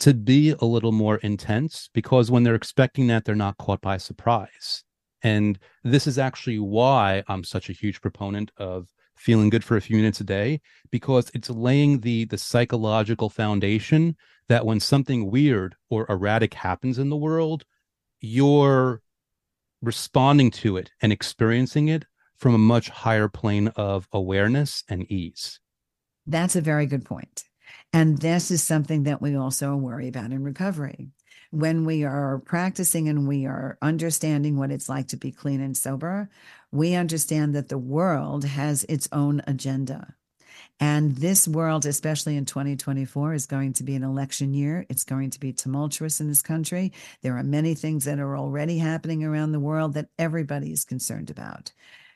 [0.00, 3.96] to be a little more intense because when they're expecting that, they're not caught by
[3.96, 4.84] surprise.
[5.22, 9.80] And this is actually why I'm such a huge proponent of feeling good for a
[9.80, 10.60] few minutes a day
[10.90, 14.14] because it's laying the the psychological foundation
[14.48, 17.64] that when something weird or erratic happens in the world,
[18.20, 19.00] you're
[19.82, 22.04] responding to it and experiencing it
[22.36, 25.60] from a much higher plane of awareness and ease.
[26.26, 27.44] That's a very good point.
[27.92, 31.08] And this is something that we also worry about in recovery.
[31.50, 35.76] When we are practicing and we are understanding what it's like to be clean and
[35.76, 36.28] sober,
[36.72, 40.14] we understand that the world has its own agenda.
[40.78, 44.84] And this world, especially in 2024, is going to be an election year.
[44.90, 46.92] It's going to be tumultuous in this country.
[47.22, 51.30] There are many things that are already happening around the world that everybody is concerned
[51.30, 51.72] about.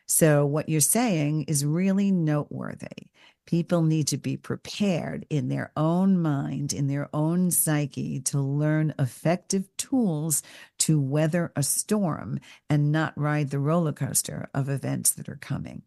[0.06, 3.08] So, what you're saying is really noteworthy.
[3.47, 8.95] People need to be prepared in their own mind, in their own psyche, to learn
[8.99, 10.43] effective tools
[10.78, 12.38] to weather a storm
[12.68, 15.82] and not ride the roller coaster of events that are coming.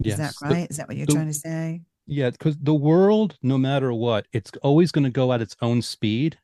[0.00, 0.14] Yes.
[0.14, 0.68] Is that right?
[0.68, 1.82] The, is that what you're the, trying to say?
[2.06, 5.82] Yeah, because the world, no matter what, it's always going to go at its own
[5.82, 6.38] speed.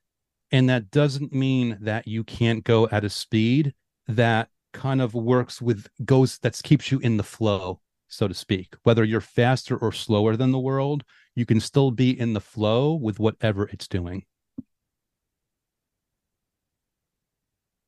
[0.51, 3.75] And that doesn't mean that you can't go at a speed
[4.07, 7.81] that kind of works with goes that keeps you in the flow
[8.15, 8.75] so to speak.
[8.85, 11.05] Whether you're faster or slower than the world,
[11.35, 14.25] you can still be in the flow with whatever it's doing.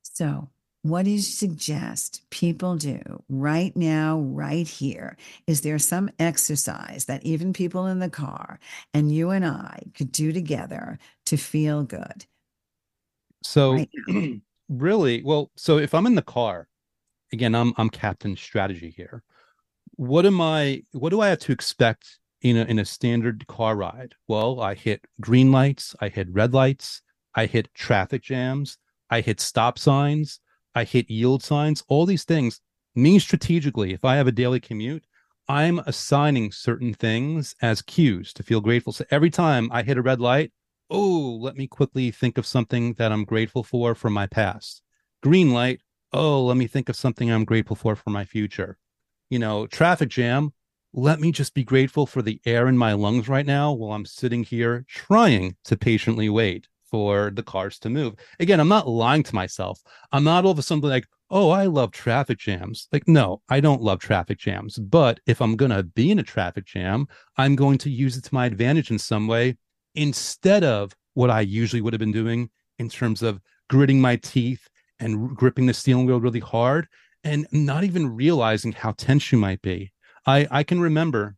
[0.02, 0.50] So,
[0.82, 5.16] what do you suggest people do right now, right here?
[5.46, 8.60] Is there some exercise that even people in the car
[8.94, 12.26] and you and I could do together to feel good?
[13.42, 13.90] So, right
[14.68, 16.68] really, well, so if I'm in the car,
[17.32, 19.22] again, I'm I'm captain strategy here
[19.96, 23.76] what am I what do I have to expect in a in a standard car
[23.76, 24.14] ride?
[24.28, 27.02] Well, I hit green lights, I hit red lights,
[27.34, 28.78] I hit traffic jams,
[29.10, 30.40] I hit stop signs,
[30.74, 32.60] I hit yield signs, all these things.
[32.94, 35.06] Me strategically, if I have a daily commute,
[35.48, 38.92] I'm assigning certain things as cues to feel grateful.
[38.92, 40.52] So every time I hit a red light,
[40.90, 44.82] oh, let me quickly think of something that I'm grateful for from my past.
[45.22, 45.80] Green light,
[46.12, 48.78] oh, let me think of something I'm grateful for for my future
[49.30, 50.52] you know, traffic jam,
[50.92, 54.06] let me just be grateful for the air in my lungs right now while I'm
[54.06, 58.14] sitting here trying to patiently wait for the cars to move.
[58.40, 59.80] Again, I'm not lying to myself.
[60.12, 62.88] I'm not all of a sudden like, oh, I love traffic jams.
[62.92, 64.78] Like, no, I don't love traffic jams.
[64.78, 68.24] But if I'm going to be in a traffic jam, I'm going to use it
[68.24, 69.56] to my advantage in some way
[69.94, 74.68] instead of what I usually would have been doing in terms of gritting my teeth
[75.00, 76.86] and gripping the steering wheel really hard
[77.26, 79.92] and not even realizing how tense you might be.
[80.26, 81.36] I, I can remember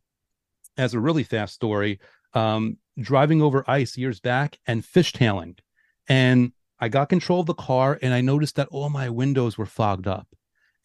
[0.77, 1.99] as a really fast story,
[2.33, 5.57] um, driving over ice years back and fishtailing.
[6.07, 9.65] And I got control of the car and I noticed that all my windows were
[9.65, 10.27] fogged up.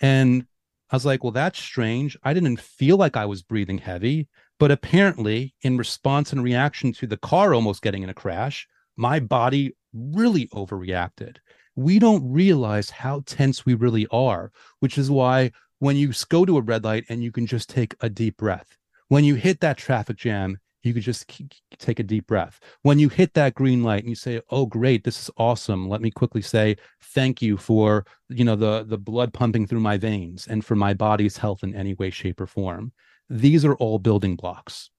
[0.00, 0.46] And
[0.90, 2.16] I was like, well, that's strange.
[2.22, 4.28] I didn't feel like I was breathing heavy,
[4.58, 9.20] but apparently, in response and reaction to the car almost getting in a crash, my
[9.20, 11.36] body really overreacted
[11.76, 16.56] we don't realize how tense we really are, which is why when you go to
[16.56, 18.76] a red light and you can just take a deep breath,
[19.08, 21.30] when you hit that traffic jam, you could just
[21.78, 22.60] take a deep breath.
[22.82, 26.02] When you hit that green light and you say, "Oh, great, this is awesome," let
[26.02, 30.46] me quickly say thank you for you know the the blood pumping through my veins
[30.46, 32.92] and for my body's health in any way, shape, or form.
[33.30, 34.90] These are all building blocks.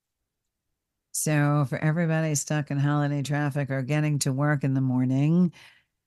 [1.11, 5.53] So, for everybody stuck in holiday traffic or getting to work in the morning,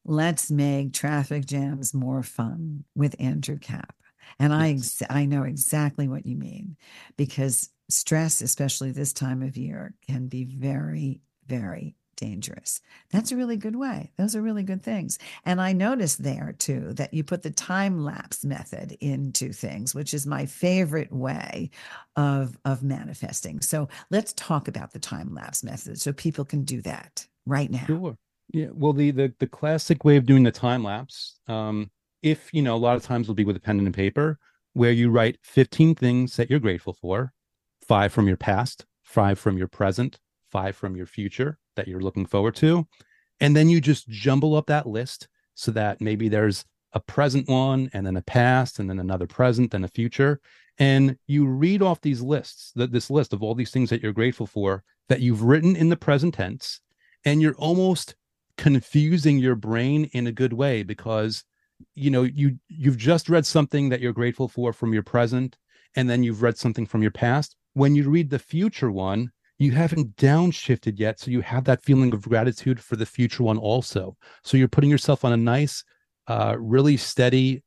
[0.04, 3.94] let's make traffic jams more fun with Andrew Kap.
[4.38, 6.76] And I ex- I know exactly what you mean
[7.16, 12.80] because stress, especially this time of year, can be very, very dangerous.
[13.10, 14.10] That's a really good way.
[14.18, 15.18] Those are really good things.
[15.44, 20.12] And I noticed there too that you put the time lapse method into things, which
[20.12, 21.70] is my favorite way
[22.16, 23.60] of of manifesting.
[23.60, 27.86] So let's talk about the time lapse method so people can do that right now.
[27.86, 28.16] Sure.
[28.50, 31.90] Yeah, well, the the the classic way of doing the time lapse, um,
[32.22, 34.38] if you know, a lot of times will be with a pen and paper,
[34.72, 37.32] where you write 15 things that you're grateful for,
[37.86, 40.18] five from your past, five from your present,
[40.50, 42.86] five from your future that you're looking forward to,
[43.40, 47.90] and then you just jumble up that list so that maybe there's a present one
[47.92, 50.40] and then a past and then another present and a future
[50.78, 54.12] and you read off these lists that this list of all these things that you're
[54.12, 56.80] grateful for that you've written in the present tense
[57.24, 58.14] and you're almost
[58.58, 61.44] confusing your brain in a good way because
[61.94, 65.56] you know you you've just read something that you're grateful for from your present
[65.96, 67.56] and then you've read something from your past.
[67.72, 69.30] When you read the future one
[69.60, 73.58] you haven't downshifted yet so you have that feeling of gratitude for the future one
[73.58, 74.16] also.
[74.44, 75.84] So you're putting yourself on a nice
[76.26, 77.62] uh really steady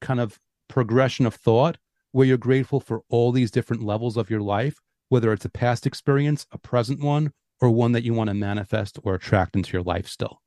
[0.00, 1.76] kind of progression of thought
[2.12, 4.76] where you're grateful for all these different levels of your life,
[5.10, 7.32] whether it's a past experience, a present one,
[7.64, 10.40] or one that you want to manifest or attract into your life still.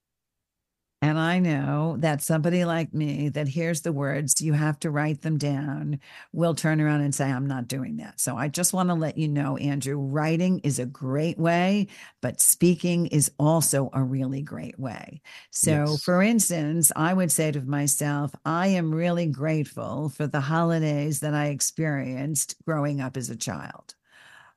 [0.99, 5.21] And I know that somebody like me that hears the words, you have to write
[5.21, 5.99] them down,
[6.33, 8.19] will turn around and say, I'm not doing that.
[8.19, 11.87] So I just want to let you know, Andrew, writing is a great way,
[12.19, 15.21] but speaking is also a really great way.
[15.51, 16.03] So, yes.
[16.03, 21.35] for instance, I would say to myself, I am really grateful for the holidays that
[21.35, 23.93] I experienced growing up as a child.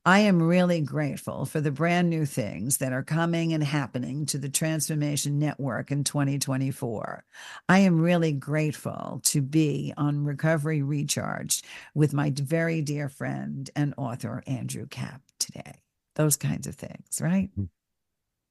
[0.06, 4.38] I am really grateful for the brand new things that are coming and happening to
[4.38, 7.22] the Transformation Network in 2024.
[7.68, 13.92] I am really grateful to be on Recovery Recharged with my very dear friend and
[13.98, 15.82] author, Andrew Kap, today.
[16.14, 17.50] Those kinds of things, right?
[17.58, 17.68] Mm.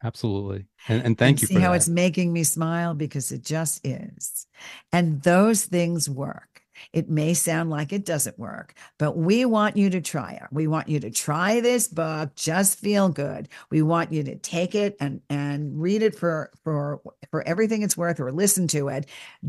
[0.04, 0.66] Absolutely.
[0.88, 1.78] And, and thank and you see how that.
[1.78, 4.46] it's making me smile because it just is.
[4.94, 6.59] And those things work.
[6.94, 10.48] It may sound like it doesn't work, but we want you to try it.
[10.52, 13.50] We want you to try this book, Just Feel Good.
[13.70, 17.02] We want you to take it and, and read it for, for,
[17.32, 19.08] for everything it's worth or listen to it.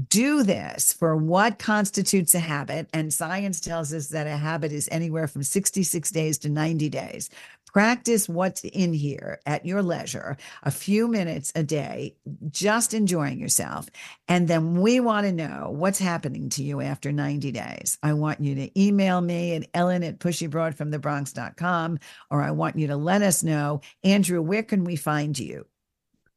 [0.09, 2.89] Do this for what constitutes a habit.
[2.93, 7.31] And science tells us that a habit is anywhere from 66 days to 90 days.
[7.73, 12.17] Practice what's in here at your leisure, a few minutes a day,
[12.51, 13.89] just enjoying yourself.
[14.27, 17.97] And then we want to know what's happening to you after 90 days.
[18.03, 21.99] I want you to email me at ellen at pushybroadfromthebronx.com,
[22.31, 25.67] or I want you to let us know, Andrew, where can we find you?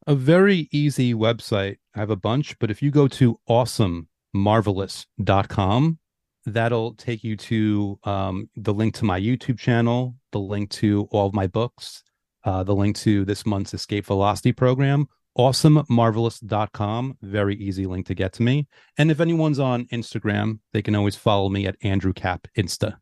[0.06, 1.78] A very easy website.
[1.96, 6.00] I have a bunch, but if you go to awesomemarvelous.com,
[6.46, 11.28] that'll take you to um, the link to my YouTube channel, the link to all
[11.28, 12.04] of my books,
[12.44, 17.18] uh, the link to this month's Escape Velocity program, awesomemarvelous.com.
[17.22, 18.68] Very easy link to get to me.
[18.98, 22.98] And if anyone's on Instagram, they can always follow me at Andrew Kap Insta.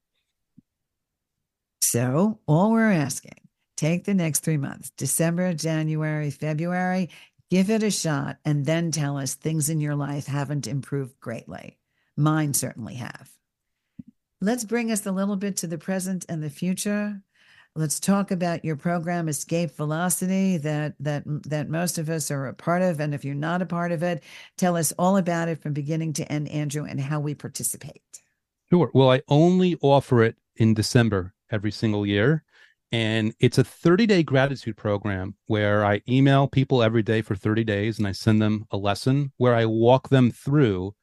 [1.82, 3.42] So, all we're asking,
[3.76, 7.10] take the next three months December, January, February,
[7.50, 11.78] give it a shot, and then tell us things in your life haven't improved greatly.
[12.18, 13.30] Mine certainly have.
[14.42, 17.22] Let's bring us a little bit to the present and the future.
[17.76, 22.54] Let's talk about your program Escape Velocity that that that most of us are a
[22.54, 24.24] part of and if you're not a part of it,
[24.58, 28.02] tell us all about it from beginning to end Andrew and how we participate.
[28.70, 28.92] Sure.
[28.94, 32.44] Well, I only offer it in December every single year
[32.92, 37.98] and it's a 30-day gratitude program where I email people every day for 30 days
[37.98, 40.94] and I send them a lesson where I walk them through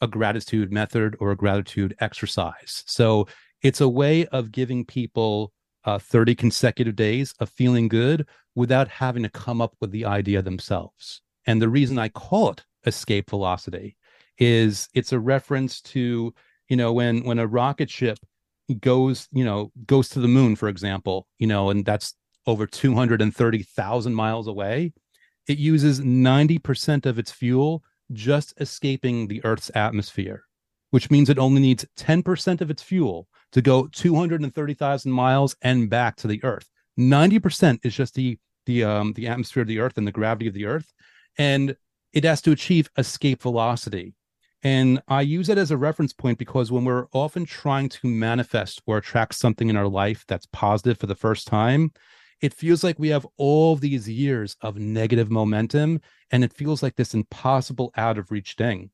[0.00, 2.84] a gratitude method or a gratitude exercise.
[2.86, 3.26] So
[3.62, 5.52] it's a way of giving people
[5.84, 10.42] uh, 30 consecutive days of feeling good without having to come up with the idea
[10.42, 11.22] themselves.
[11.46, 13.96] And the reason I call it escape velocity
[14.38, 16.34] is it's a reference to,
[16.68, 18.18] you know, when when a rocket ship
[18.80, 22.14] goes, you know, goes to the moon, for example, you know, and that's
[22.46, 24.92] over 230,000 miles away,
[25.46, 27.82] it uses 90% of its fuel
[28.12, 30.44] just escaping the Earth's atmosphere,
[30.90, 36.16] which means it only needs 10% of its fuel to go 230,000 miles and back
[36.16, 36.68] to the Earth.
[36.98, 40.52] 90% is just the the um the atmosphere of the Earth and the gravity of
[40.52, 40.92] the Earth,
[41.38, 41.74] and
[42.12, 44.14] it has to achieve escape velocity.
[44.62, 48.82] And I use it as a reference point because when we're often trying to manifest
[48.86, 51.92] or attract something in our life that's positive for the first time,
[52.40, 56.96] it feels like we have all these years of negative momentum and it feels like
[56.96, 58.90] this impossible out of reach thing.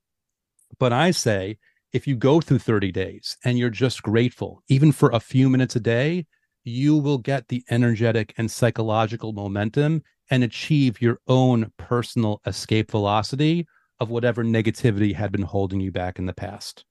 [0.79, 1.59] But I say,
[1.93, 5.77] if you go through 30 days and you're just grateful, even for a few minutes
[5.77, 6.27] a day,
[6.65, 13.67] you will get the energetic and psychological momentum and achieve your own personal escape velocity
[14.01, 16.85] of whatever negativity had been holding you back in the past.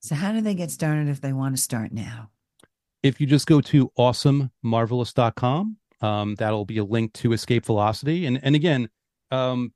[0.00, 2.30] So, how do they get started if they want to start now?
[3.06, 8.26] If you just go to awesomemarvelous.com, um, that'll be a link to Escape Velocity.
[8.26, 8.88] And and again,
[9.30, 9.72] um,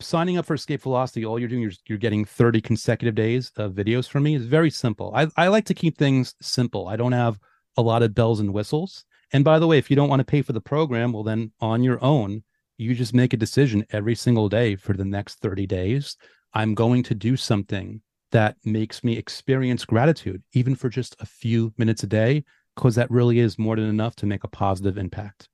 [0.00, 3.72] signing up for Escape Velocity, all you're doing you're, you're getting 30 consecutive days of
[3.72, 4.34] videos from me.
[4.34, 5.12] is very simple.
[5.14, 6.88] I, I like to keep things simple.
[6.88, 7.38] I don't have
[7.76, 9.04] a lot of bells and whistles.
[9.32, 11.52] And by the way, if you don't want to pay for the program, well, then
[11.60, 12.42] on your own,
[12.78, 16.16] you just make a decision every single day for the next 30 days.
[16.54, 18.00] I'm going to do something
[18.36, 23.10] that makes me experience gratitude, even for just a few minutes a day, because that
[23.10, 25.48] really is more than enough to make a positive impact.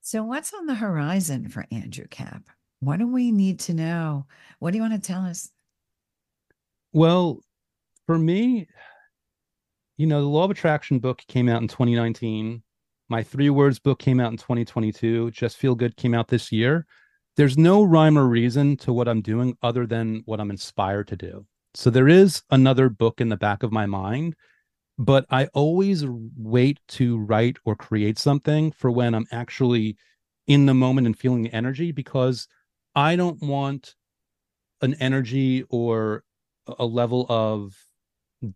[0.00, 2.40] So, what's on the horizon for Andrew Kap?
[2.80, 4.24] What do we need to know?
[4.60, 5.50] What do you want to tell us?
[6.94, 7.42] Well,
[8.06, 8.66] for me,
[9.98, 12.62] you know, the Law of Attraction book came out in 2019.
[13.10, 15.32] My three words book came out in 2022.
[15.32, 16.86] Just Feel Good came out this year
[17.38, 21.16] there's no rhyme or reason to what I'm doing other than what I'm inspired to
[21.16, 21.46] do.
[21.72, 24.34] So there is another book in the back of my mind,
[24.98, 26.04] but I always
[26.36, 29.96] wait to write or create something for when I'm actually
[30.48, 32.48] in the moment and feeling the energy because
[32.96, 33.94] I don't want
[34.82, 36.24] an energy or
[36.76, 37.76] a level of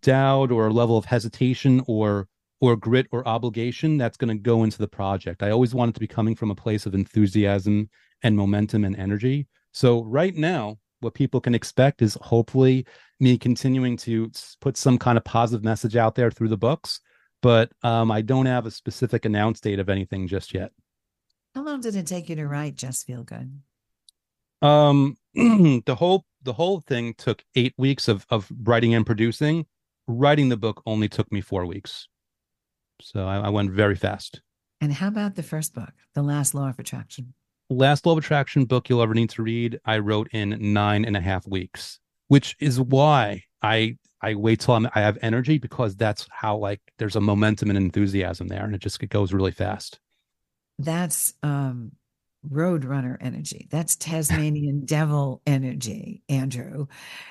[0.01, 2.27] doubt or a level of hesitation or
[2.61, 5.43] or grit or obligation that's going to go into the project.
[5.43, 7.89] I always want it to be coming from a place of enthusiasm
[8.23, 9.47] and momentum and energy.
[9.73, 12.87] So right now, what people can expect is hopefully
[13.21, 17.01] me continuing to put some kind of positive message out there through the books,
[17.41, 20.73] but um, I don't have a specific announce date of anything just yet.
[21.55, 23.61] How long did it take you to write Just Feel Good?
[24.63, 29.67] Um, the whole the whole thing took eight weeks of of writing and producing.
[30.09, 32.09] Writing the book only took me four weeks,
[33.01, 34.41] so I, I went very fast.
[34.81, 37.35] And how about the first book, The Last Law of Attraction?
[37.73, 39.81] Last Law of Attraction book you'll ever need to read.
[39.85, 41.99] I wrote in nine and a half weeks,
[42.29, 46.81] which is why I I wait till I'm, I have energy because that's how like
[46.99, 49.99] there's a momentum and enthusiasm there, and it just it goes really fast.
[50.79, 51.93] That's um
[52.51, 53.69] roadrunner energy.
[53.71, 56.87] That's Tasmanian devil energy, Andrew.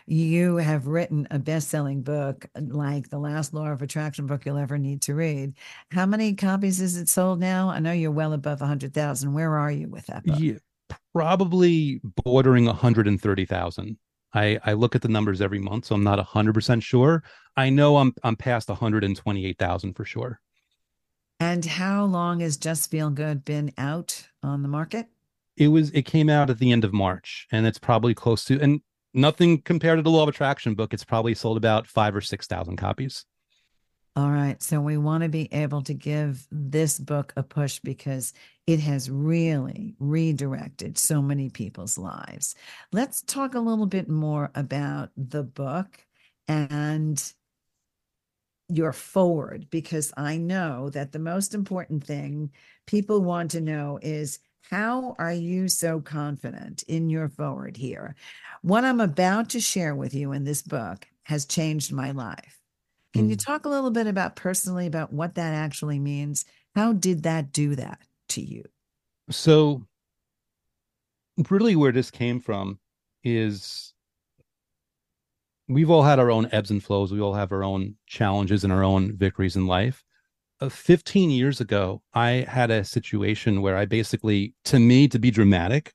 [0.05, 4.78] You have written a best-selling book like the last law of attraction book you'll ever
[4.78, 5.53] need to read.
[5.91, 7.70] How many copies is it sold now?
[7.70, 9.34] I know you're well above 100,000.
[9.34, 10.39] Where are you with that book?
[10.39, 10.57] Yeah,
[11.14, 13.97] probably bordering 130,000.
[14.34, 17.24] I, I look at the numbers every month, so I'm not 100% sure.
[17.57, 20.39] I know I'm I'm past 128,000 for sure.
[21.41, 25.07] And how long has Just Feel Good been out on the market?
[25.57, 28.61] It was it came out at the end of March, and it's probably close to
[28.61, 28.79] and
[29.15, 30.93] nothing compared to the Law of Attraction book.
[30.93, 33.25] It's probably sold about five or six thousand copies.
[34.15, 34.61] All right.
[34.61, 38.33] So we want to be able to give this book a push because
[38.67, 42.53] it has really redirected so many people's lives.
[42.91, 46.05] Let's talk a little bit more about the book
[46.47, 47.33] and
[48.72, 52.51] your forward because I know that the most important thing
[52.88, 58.15] people want to know is how are you so confident in your forward here?
[58.61, 62.59] What I'm about to share with you in this book has changed my life.
[63.13, 63.32] Can mm.
[63.32, 66.45] you talk a little bit about personally about what that actually means?
[66.76, 67.99] How did that do that
[68.30, 68.63] to you?
[69.30, 69.86] So,
[71.49, 72.80] really, where this came from
[73.24, 73.93] is
[75.72, 77.11] we've all had our own ebbs and flows.
[77.11, 80.03] We all have our own challenges and our own victories in life.
[80.59, 85.32] Uh, 15 years ago, I had a situation where I basically, to me, to be
[85.32, 85.93] dramatic,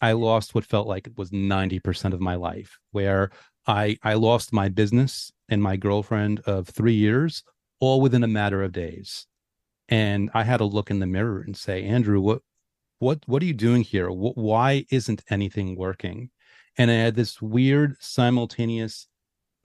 [0.00, 3.30] I lost what felt like it was 90% of my life, where
[3.66, 7.42] I, I lost my business and my girlfriend of three years
[7.80, 9.26] all within a matter of days.
[9.88, 12.42] And I had to look in the mirror and say, Andrew, what,
[12.98, 14.08] what, what are you doing here?
[14.08, 16.30] Why isn't anything working?
[16.78, 19.08] And I had this weird simultaneous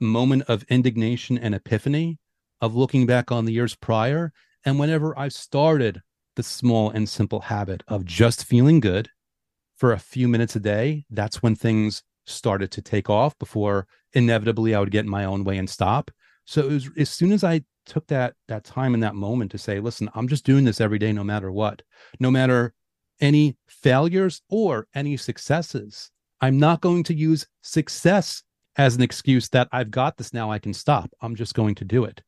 [0.01, 2.19] moment of indignation and epiphany
[2.59, 4.33] of looking back on the years prior.
[4.65, 6.01] And whenever I've started
[6.35, 9.09] the small and simple habit of just feeling good
[9.77, 14.75] for a few minutes a day, that's when things started to take off before inevitably
[14.75, 16.11] I would get in my own way and stop.
[16.45, 19.57] So it was as soon as I took that that time in that moment to
[19.57, 21.81] say, listen, I'm just doing this every day no matter what.
[22.19, 22.73] No matter
[23.21, 26.11] any failures or any successes.
[26.41, 28.43] I'm not going to use success
[28.77, 31.11] as an excuse that I've got this now, I can stop.
[31.21, 32.21] I'm just going to do it.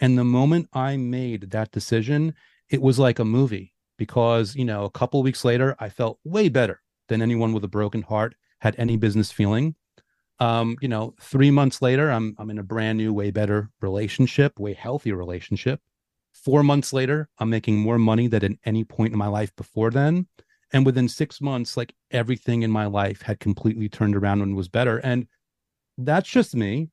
[0.00, 2.34] And the moment I made that decision,
[2.68, 6.48] it was like a movie because, you know, a couple weeks later, I felt way
[6.48, 9.74] better than anyone with a broken heart had any business feeling.
[10.38, 14.58] Um, you know, three months later, I'm I'm in a brand new, way better relationship,
[14.58, 15.80] way healthier relationship.
[16.32, 19.90] Four months later, I'm making more money than at any point in my life before
[19.90, 20.28] then.
[20.72, 24.68] And within six months, like everything in my life had completely turned around and was
[24.68, 24.98] better.
[24.98, 25.26] And
[25.98, 26.88] that's just me.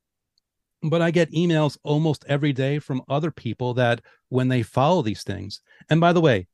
[0.83, 5.23] But I get emails almost every day from other people that when they follow these
[5.23, 6.47] things, and by the way,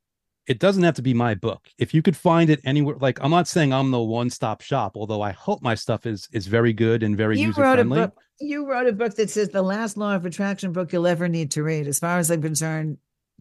[0.47, 1.67] it doesn't have to be my book.
[1.77, 5.21] If you could find it anywhere, like I'm not saying I'm the one-stop shop, although
[5.21, 7.99] I hope my stuff is is very good and very user friendly.
[7.99, 10.91] Wrote a Book, you wrote a book that says the last law of attraction book
[10.91, 11.87] you'll ever need to read.
[11.87, 12.97] As far as I'm concerned,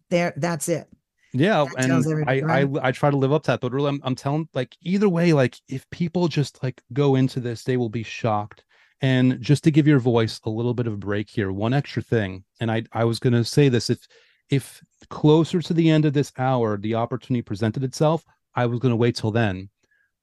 [0.09, 0.87] there that's it.
[1.33, 2.67] Yeah, that and I, right?
[2.83, 5.09] I I try to live up to that, but really, I'm I'm telling like either
[5.09, 8.63] way, like if people just like go into this, they will be shocked
[9.03, 12.01] and just to give your voice a little bit of a break here, one extra
[12.01, 14.07] thing, and I I was going to say this if
[14.49, 18.23] if closer to the end of this hour the opportunity presented itself,
[18.55, 19.69] I was going to wait till then.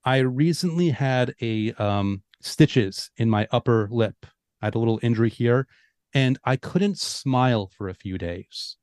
[0.04, 4.16] I recently had a um, stitches in my upper lip.
[4.62, 5.66] I had a little injury here,
[6.14, 8.76] and I couldn't smile for a few days.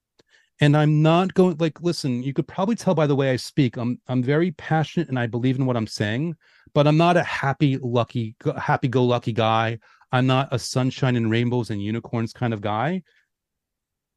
[0.60, 3.78] And I'm not going like listen, you could probably tell by the way I speak.
[3.78, 6.36] I'm I'm very passionate and I believe in what I'm saying,
[6.74, 9.80] but I'm not a happy lucky happy go lucky guy.
[10.12, 13.03] I'm not a sunshine and rainbows and unicorns kind of guy.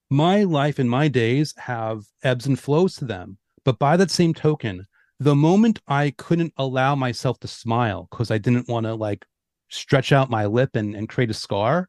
[0.08, 3.38] My life and my days have ebbs and flows to them.
[3.64, 4.86] But by that same token,
[5.18, 9.26] the moment I couldn't allow myself to smile because I didn't want to like
[9.68, 11.88] stretch out my lip and, and create a scar,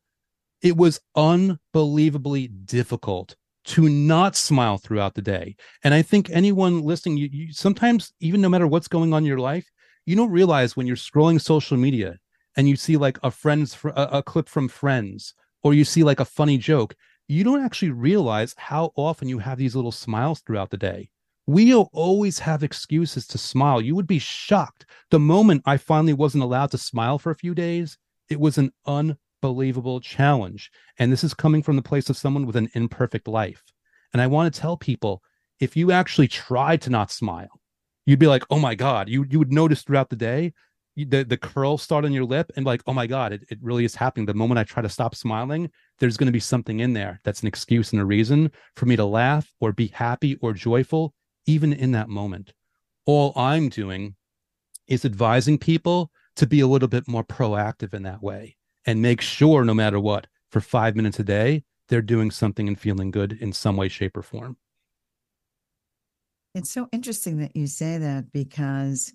[0.62, 5.56] it was unbelievably difficult to not smile throughout the day.
[5.84, 9.28] And I think anyone listening, you, you, sometimes, even no matter what's going on in
[9.28, 9.70] your life,
[10.06, 12.18] you don't realize when you're scrolling social media
[12.58, 15.34] and you see like a friend's a, a clip from Friends,
[15.64, 16.96] or you see like a funny joke,
[17.28, 21.10] you don't actually realize how often you have these little smiles throughout the day.
[21.48, 23.82] We'll always have excuses to smile.
[23.82, 24.86] You would be shocked.
[25.10, 27.98] The moment I finally wasn't allowed to smile for a few days,
[28.30, 30.72] it was an un unbelievable challenge.
[31.00, 33.64] And this is coming from the place of someone with an imperfect life.
[34.14, 35.22] And I want to tell people
[35.60, 37.62] if you actually tried to not smile,
[38.06, 40.54] you'd be like, oh my God, you, you would notice throughout the day
[40.96, 43.86] the, the curl start on your lip and like, oh my God, it, it really
[43.86, 44.26] is happening.
[44.26, 47.42] The moment I try to stop smiling, there's going to be something in there that's
[47.42, 51.14] an excuse and a reason for me to laugh or be happy or joyful,
[51.46, 52.54] even in that moment.
[53.06, 54.16] All I'm doing
[54.88, 59.22] is advising people to be a little bit more proactive in that way and make
[59.22, 63.34] sure no matter what for five minutes a day they're doing something and feeling good
[63.34, 64.58] in some way shape or form.
[66.56, 69.14] It's so interesting that you say that because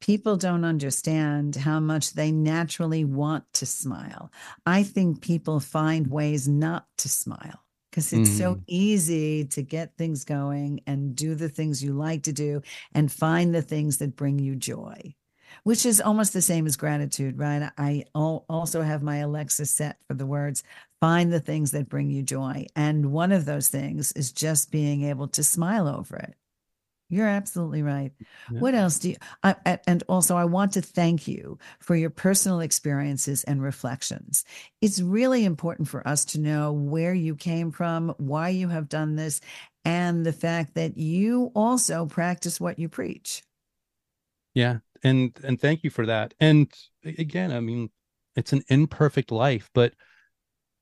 [0.00, 4.30] people don't understand how much they naturally want to smile.
[4.66, 8.38] I think people find ways not to smile because it's mm.
[8.38, 12.60] so easy to get things going and do the things you like to do
[12.94, 15.14] and find the things that bring you joy
[15.62, 17.70] which is almost the same as gratitude, right?
[17.78, 20.62] I also have my Alexa set for the words
[21.00, 22.66] find the things that bring you joy.
[22.74, 26.34] And one of those things is just being able to smile over it.
[27.10, 28.12] You're absolutely right.
[28.50, 28.60] Yeah.
[28.60, 29.16] What else do you?
[29.42, 34.44] I, and also, I want to thank you for your personal experiences and reflections.
[34.80, 39.16] It's really important for us to know where you came from, why you have done
[39.16, 39.42] this,
[39.84, 43.42] and the fact that you also practice what you preach.
[44.54, 46.34] Yeah, and and thank you for that.
[46.40, 46.72] And
[47.04, 47.90] again i mean
[48.36, 49.92] it's an imperfect life but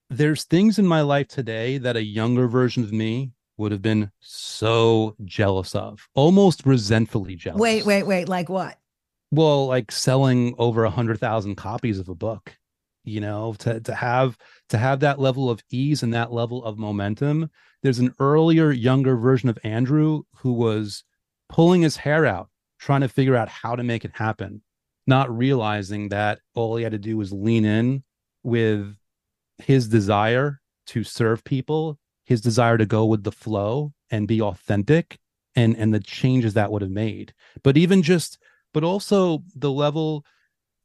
[0.08, 4.10] there's things in my life today that a younger version of me would have been
[4.20, 7.60] so jealous of almost resentfully jealous.
[7.60, 8.78] Wait wait wait like what?
[9.30, 12.56] Well like selling over a hundred thousand copies of a book
[13.04, 16.78] you know to, to have to have that level of ease and that level of
[16.78, 17.50] momentum.
[17.82, 21.04] There's an earlier younger version of andrew who was
[21.48, 22.48] pulling his hair out
[22.82, 24.60] trying to figure out how to make it happen,
[25.06, 28.02] not realizing that all he had to do was lean in
[28.42, 28.96] with
[29.58, 35.18] his desire to serve people, his desire to go with the flow and be authentic
[35.54, 37.32] and and the changes that would have made.
[37.62, 38.38] But even just
[38.74, 40.24] but also the level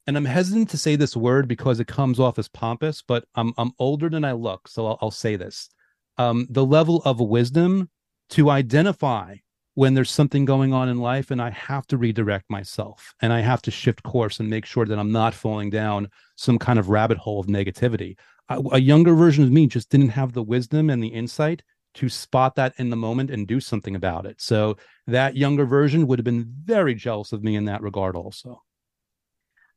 [0.06, 3.54] and I'm hesitant to say this word because it comes off as pompous, but I'm
[3.58, 5.70] I'm older than I look, so I'll, I'll say this.
[6.20, 7.90] Um, the level of wisdom
[8.30, 9.38] to identify
[9.78, 13.42] when there's something going on in life and I have to redirect myself and I
[13.42, 16.90] have to shift course and make sure that I'm not falling down some kind of
[16.90, 18.18] rabbit hole of negativity.
[18.50, 21.62] I, a younger version of me just didn't have the wisdom and the insight
[21.94, 24.42] to spot that in the moment and do something about it.
[24.42, 28.64] So that younger version would have been very jealous of me in that regard also.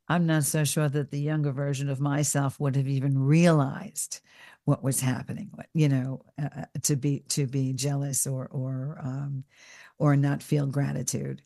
[0.09, 4.21] I'm not so sure that the younger version of myself would have even realized
[4.65, 9.43] what was happening you know uh, uh, to be to be jealous or or um,
[10.01, 11.43] or not feel gratitude.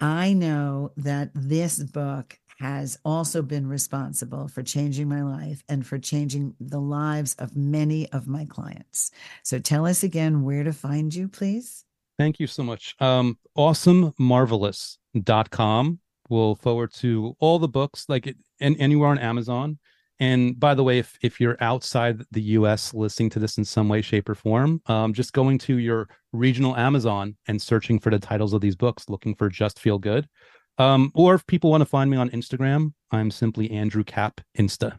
[0.00, 5.98] I know that this book has also been responsible for changing my life and for
[5.98, 9.10] changing the lives of many of my clients.
[9.42, 11.84] So tell us again where to find you, please.
[12.18, 12.94] Thank you so much.
[13.00, 15.98] Um, awesomemarvelous.com
[16.28, 19.78] will forward to all the books, like it, and anywhere on Amazon.
[20.20, 22.92] And by the way, if if you're outside the U.S.
[22.92, 26.76] listening to this in some way, shape, or form, um, just going to your regional
[26.76, 30.28] Amazon and searching for the titles of these books, looking for "Just Feel Good,"
[30.76, 34.98] um, or if people want to find me on Instagram, I'm simply Andrew Kap Insta.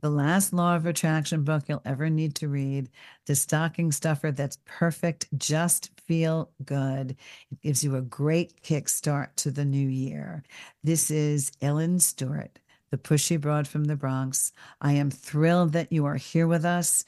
[0.00, 2.88] The last law of attraction book you'll ever need to read,
[3.26, 7.16] the stocking stuffer that's perfect, just feel good.
[7.50, 10.44] It gives you a great kickstart to the new year.
[10.84, 14.52] This is Ellen Stewart the pushy broad from the Bronx.
[14.80, 17.04] I am thrilled that you are here with us.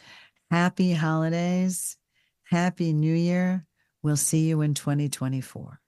[0.51, 1.97] Happy holidays.
[2.45, 3.67] Happy New Year.
[4.03, 5.81] We'll see you in 2024.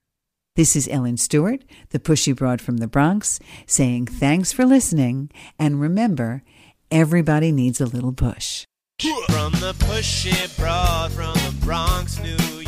[0.54, 5.30] This is Ellen Stewart, the pushy broad from the Bronx, saying thanks for listening.
[5.58, 6.42] And remember,
[6.90, 8.66] everybody needs a little push.
[9.00, 12.61] From the pushy broad from the Bronx, New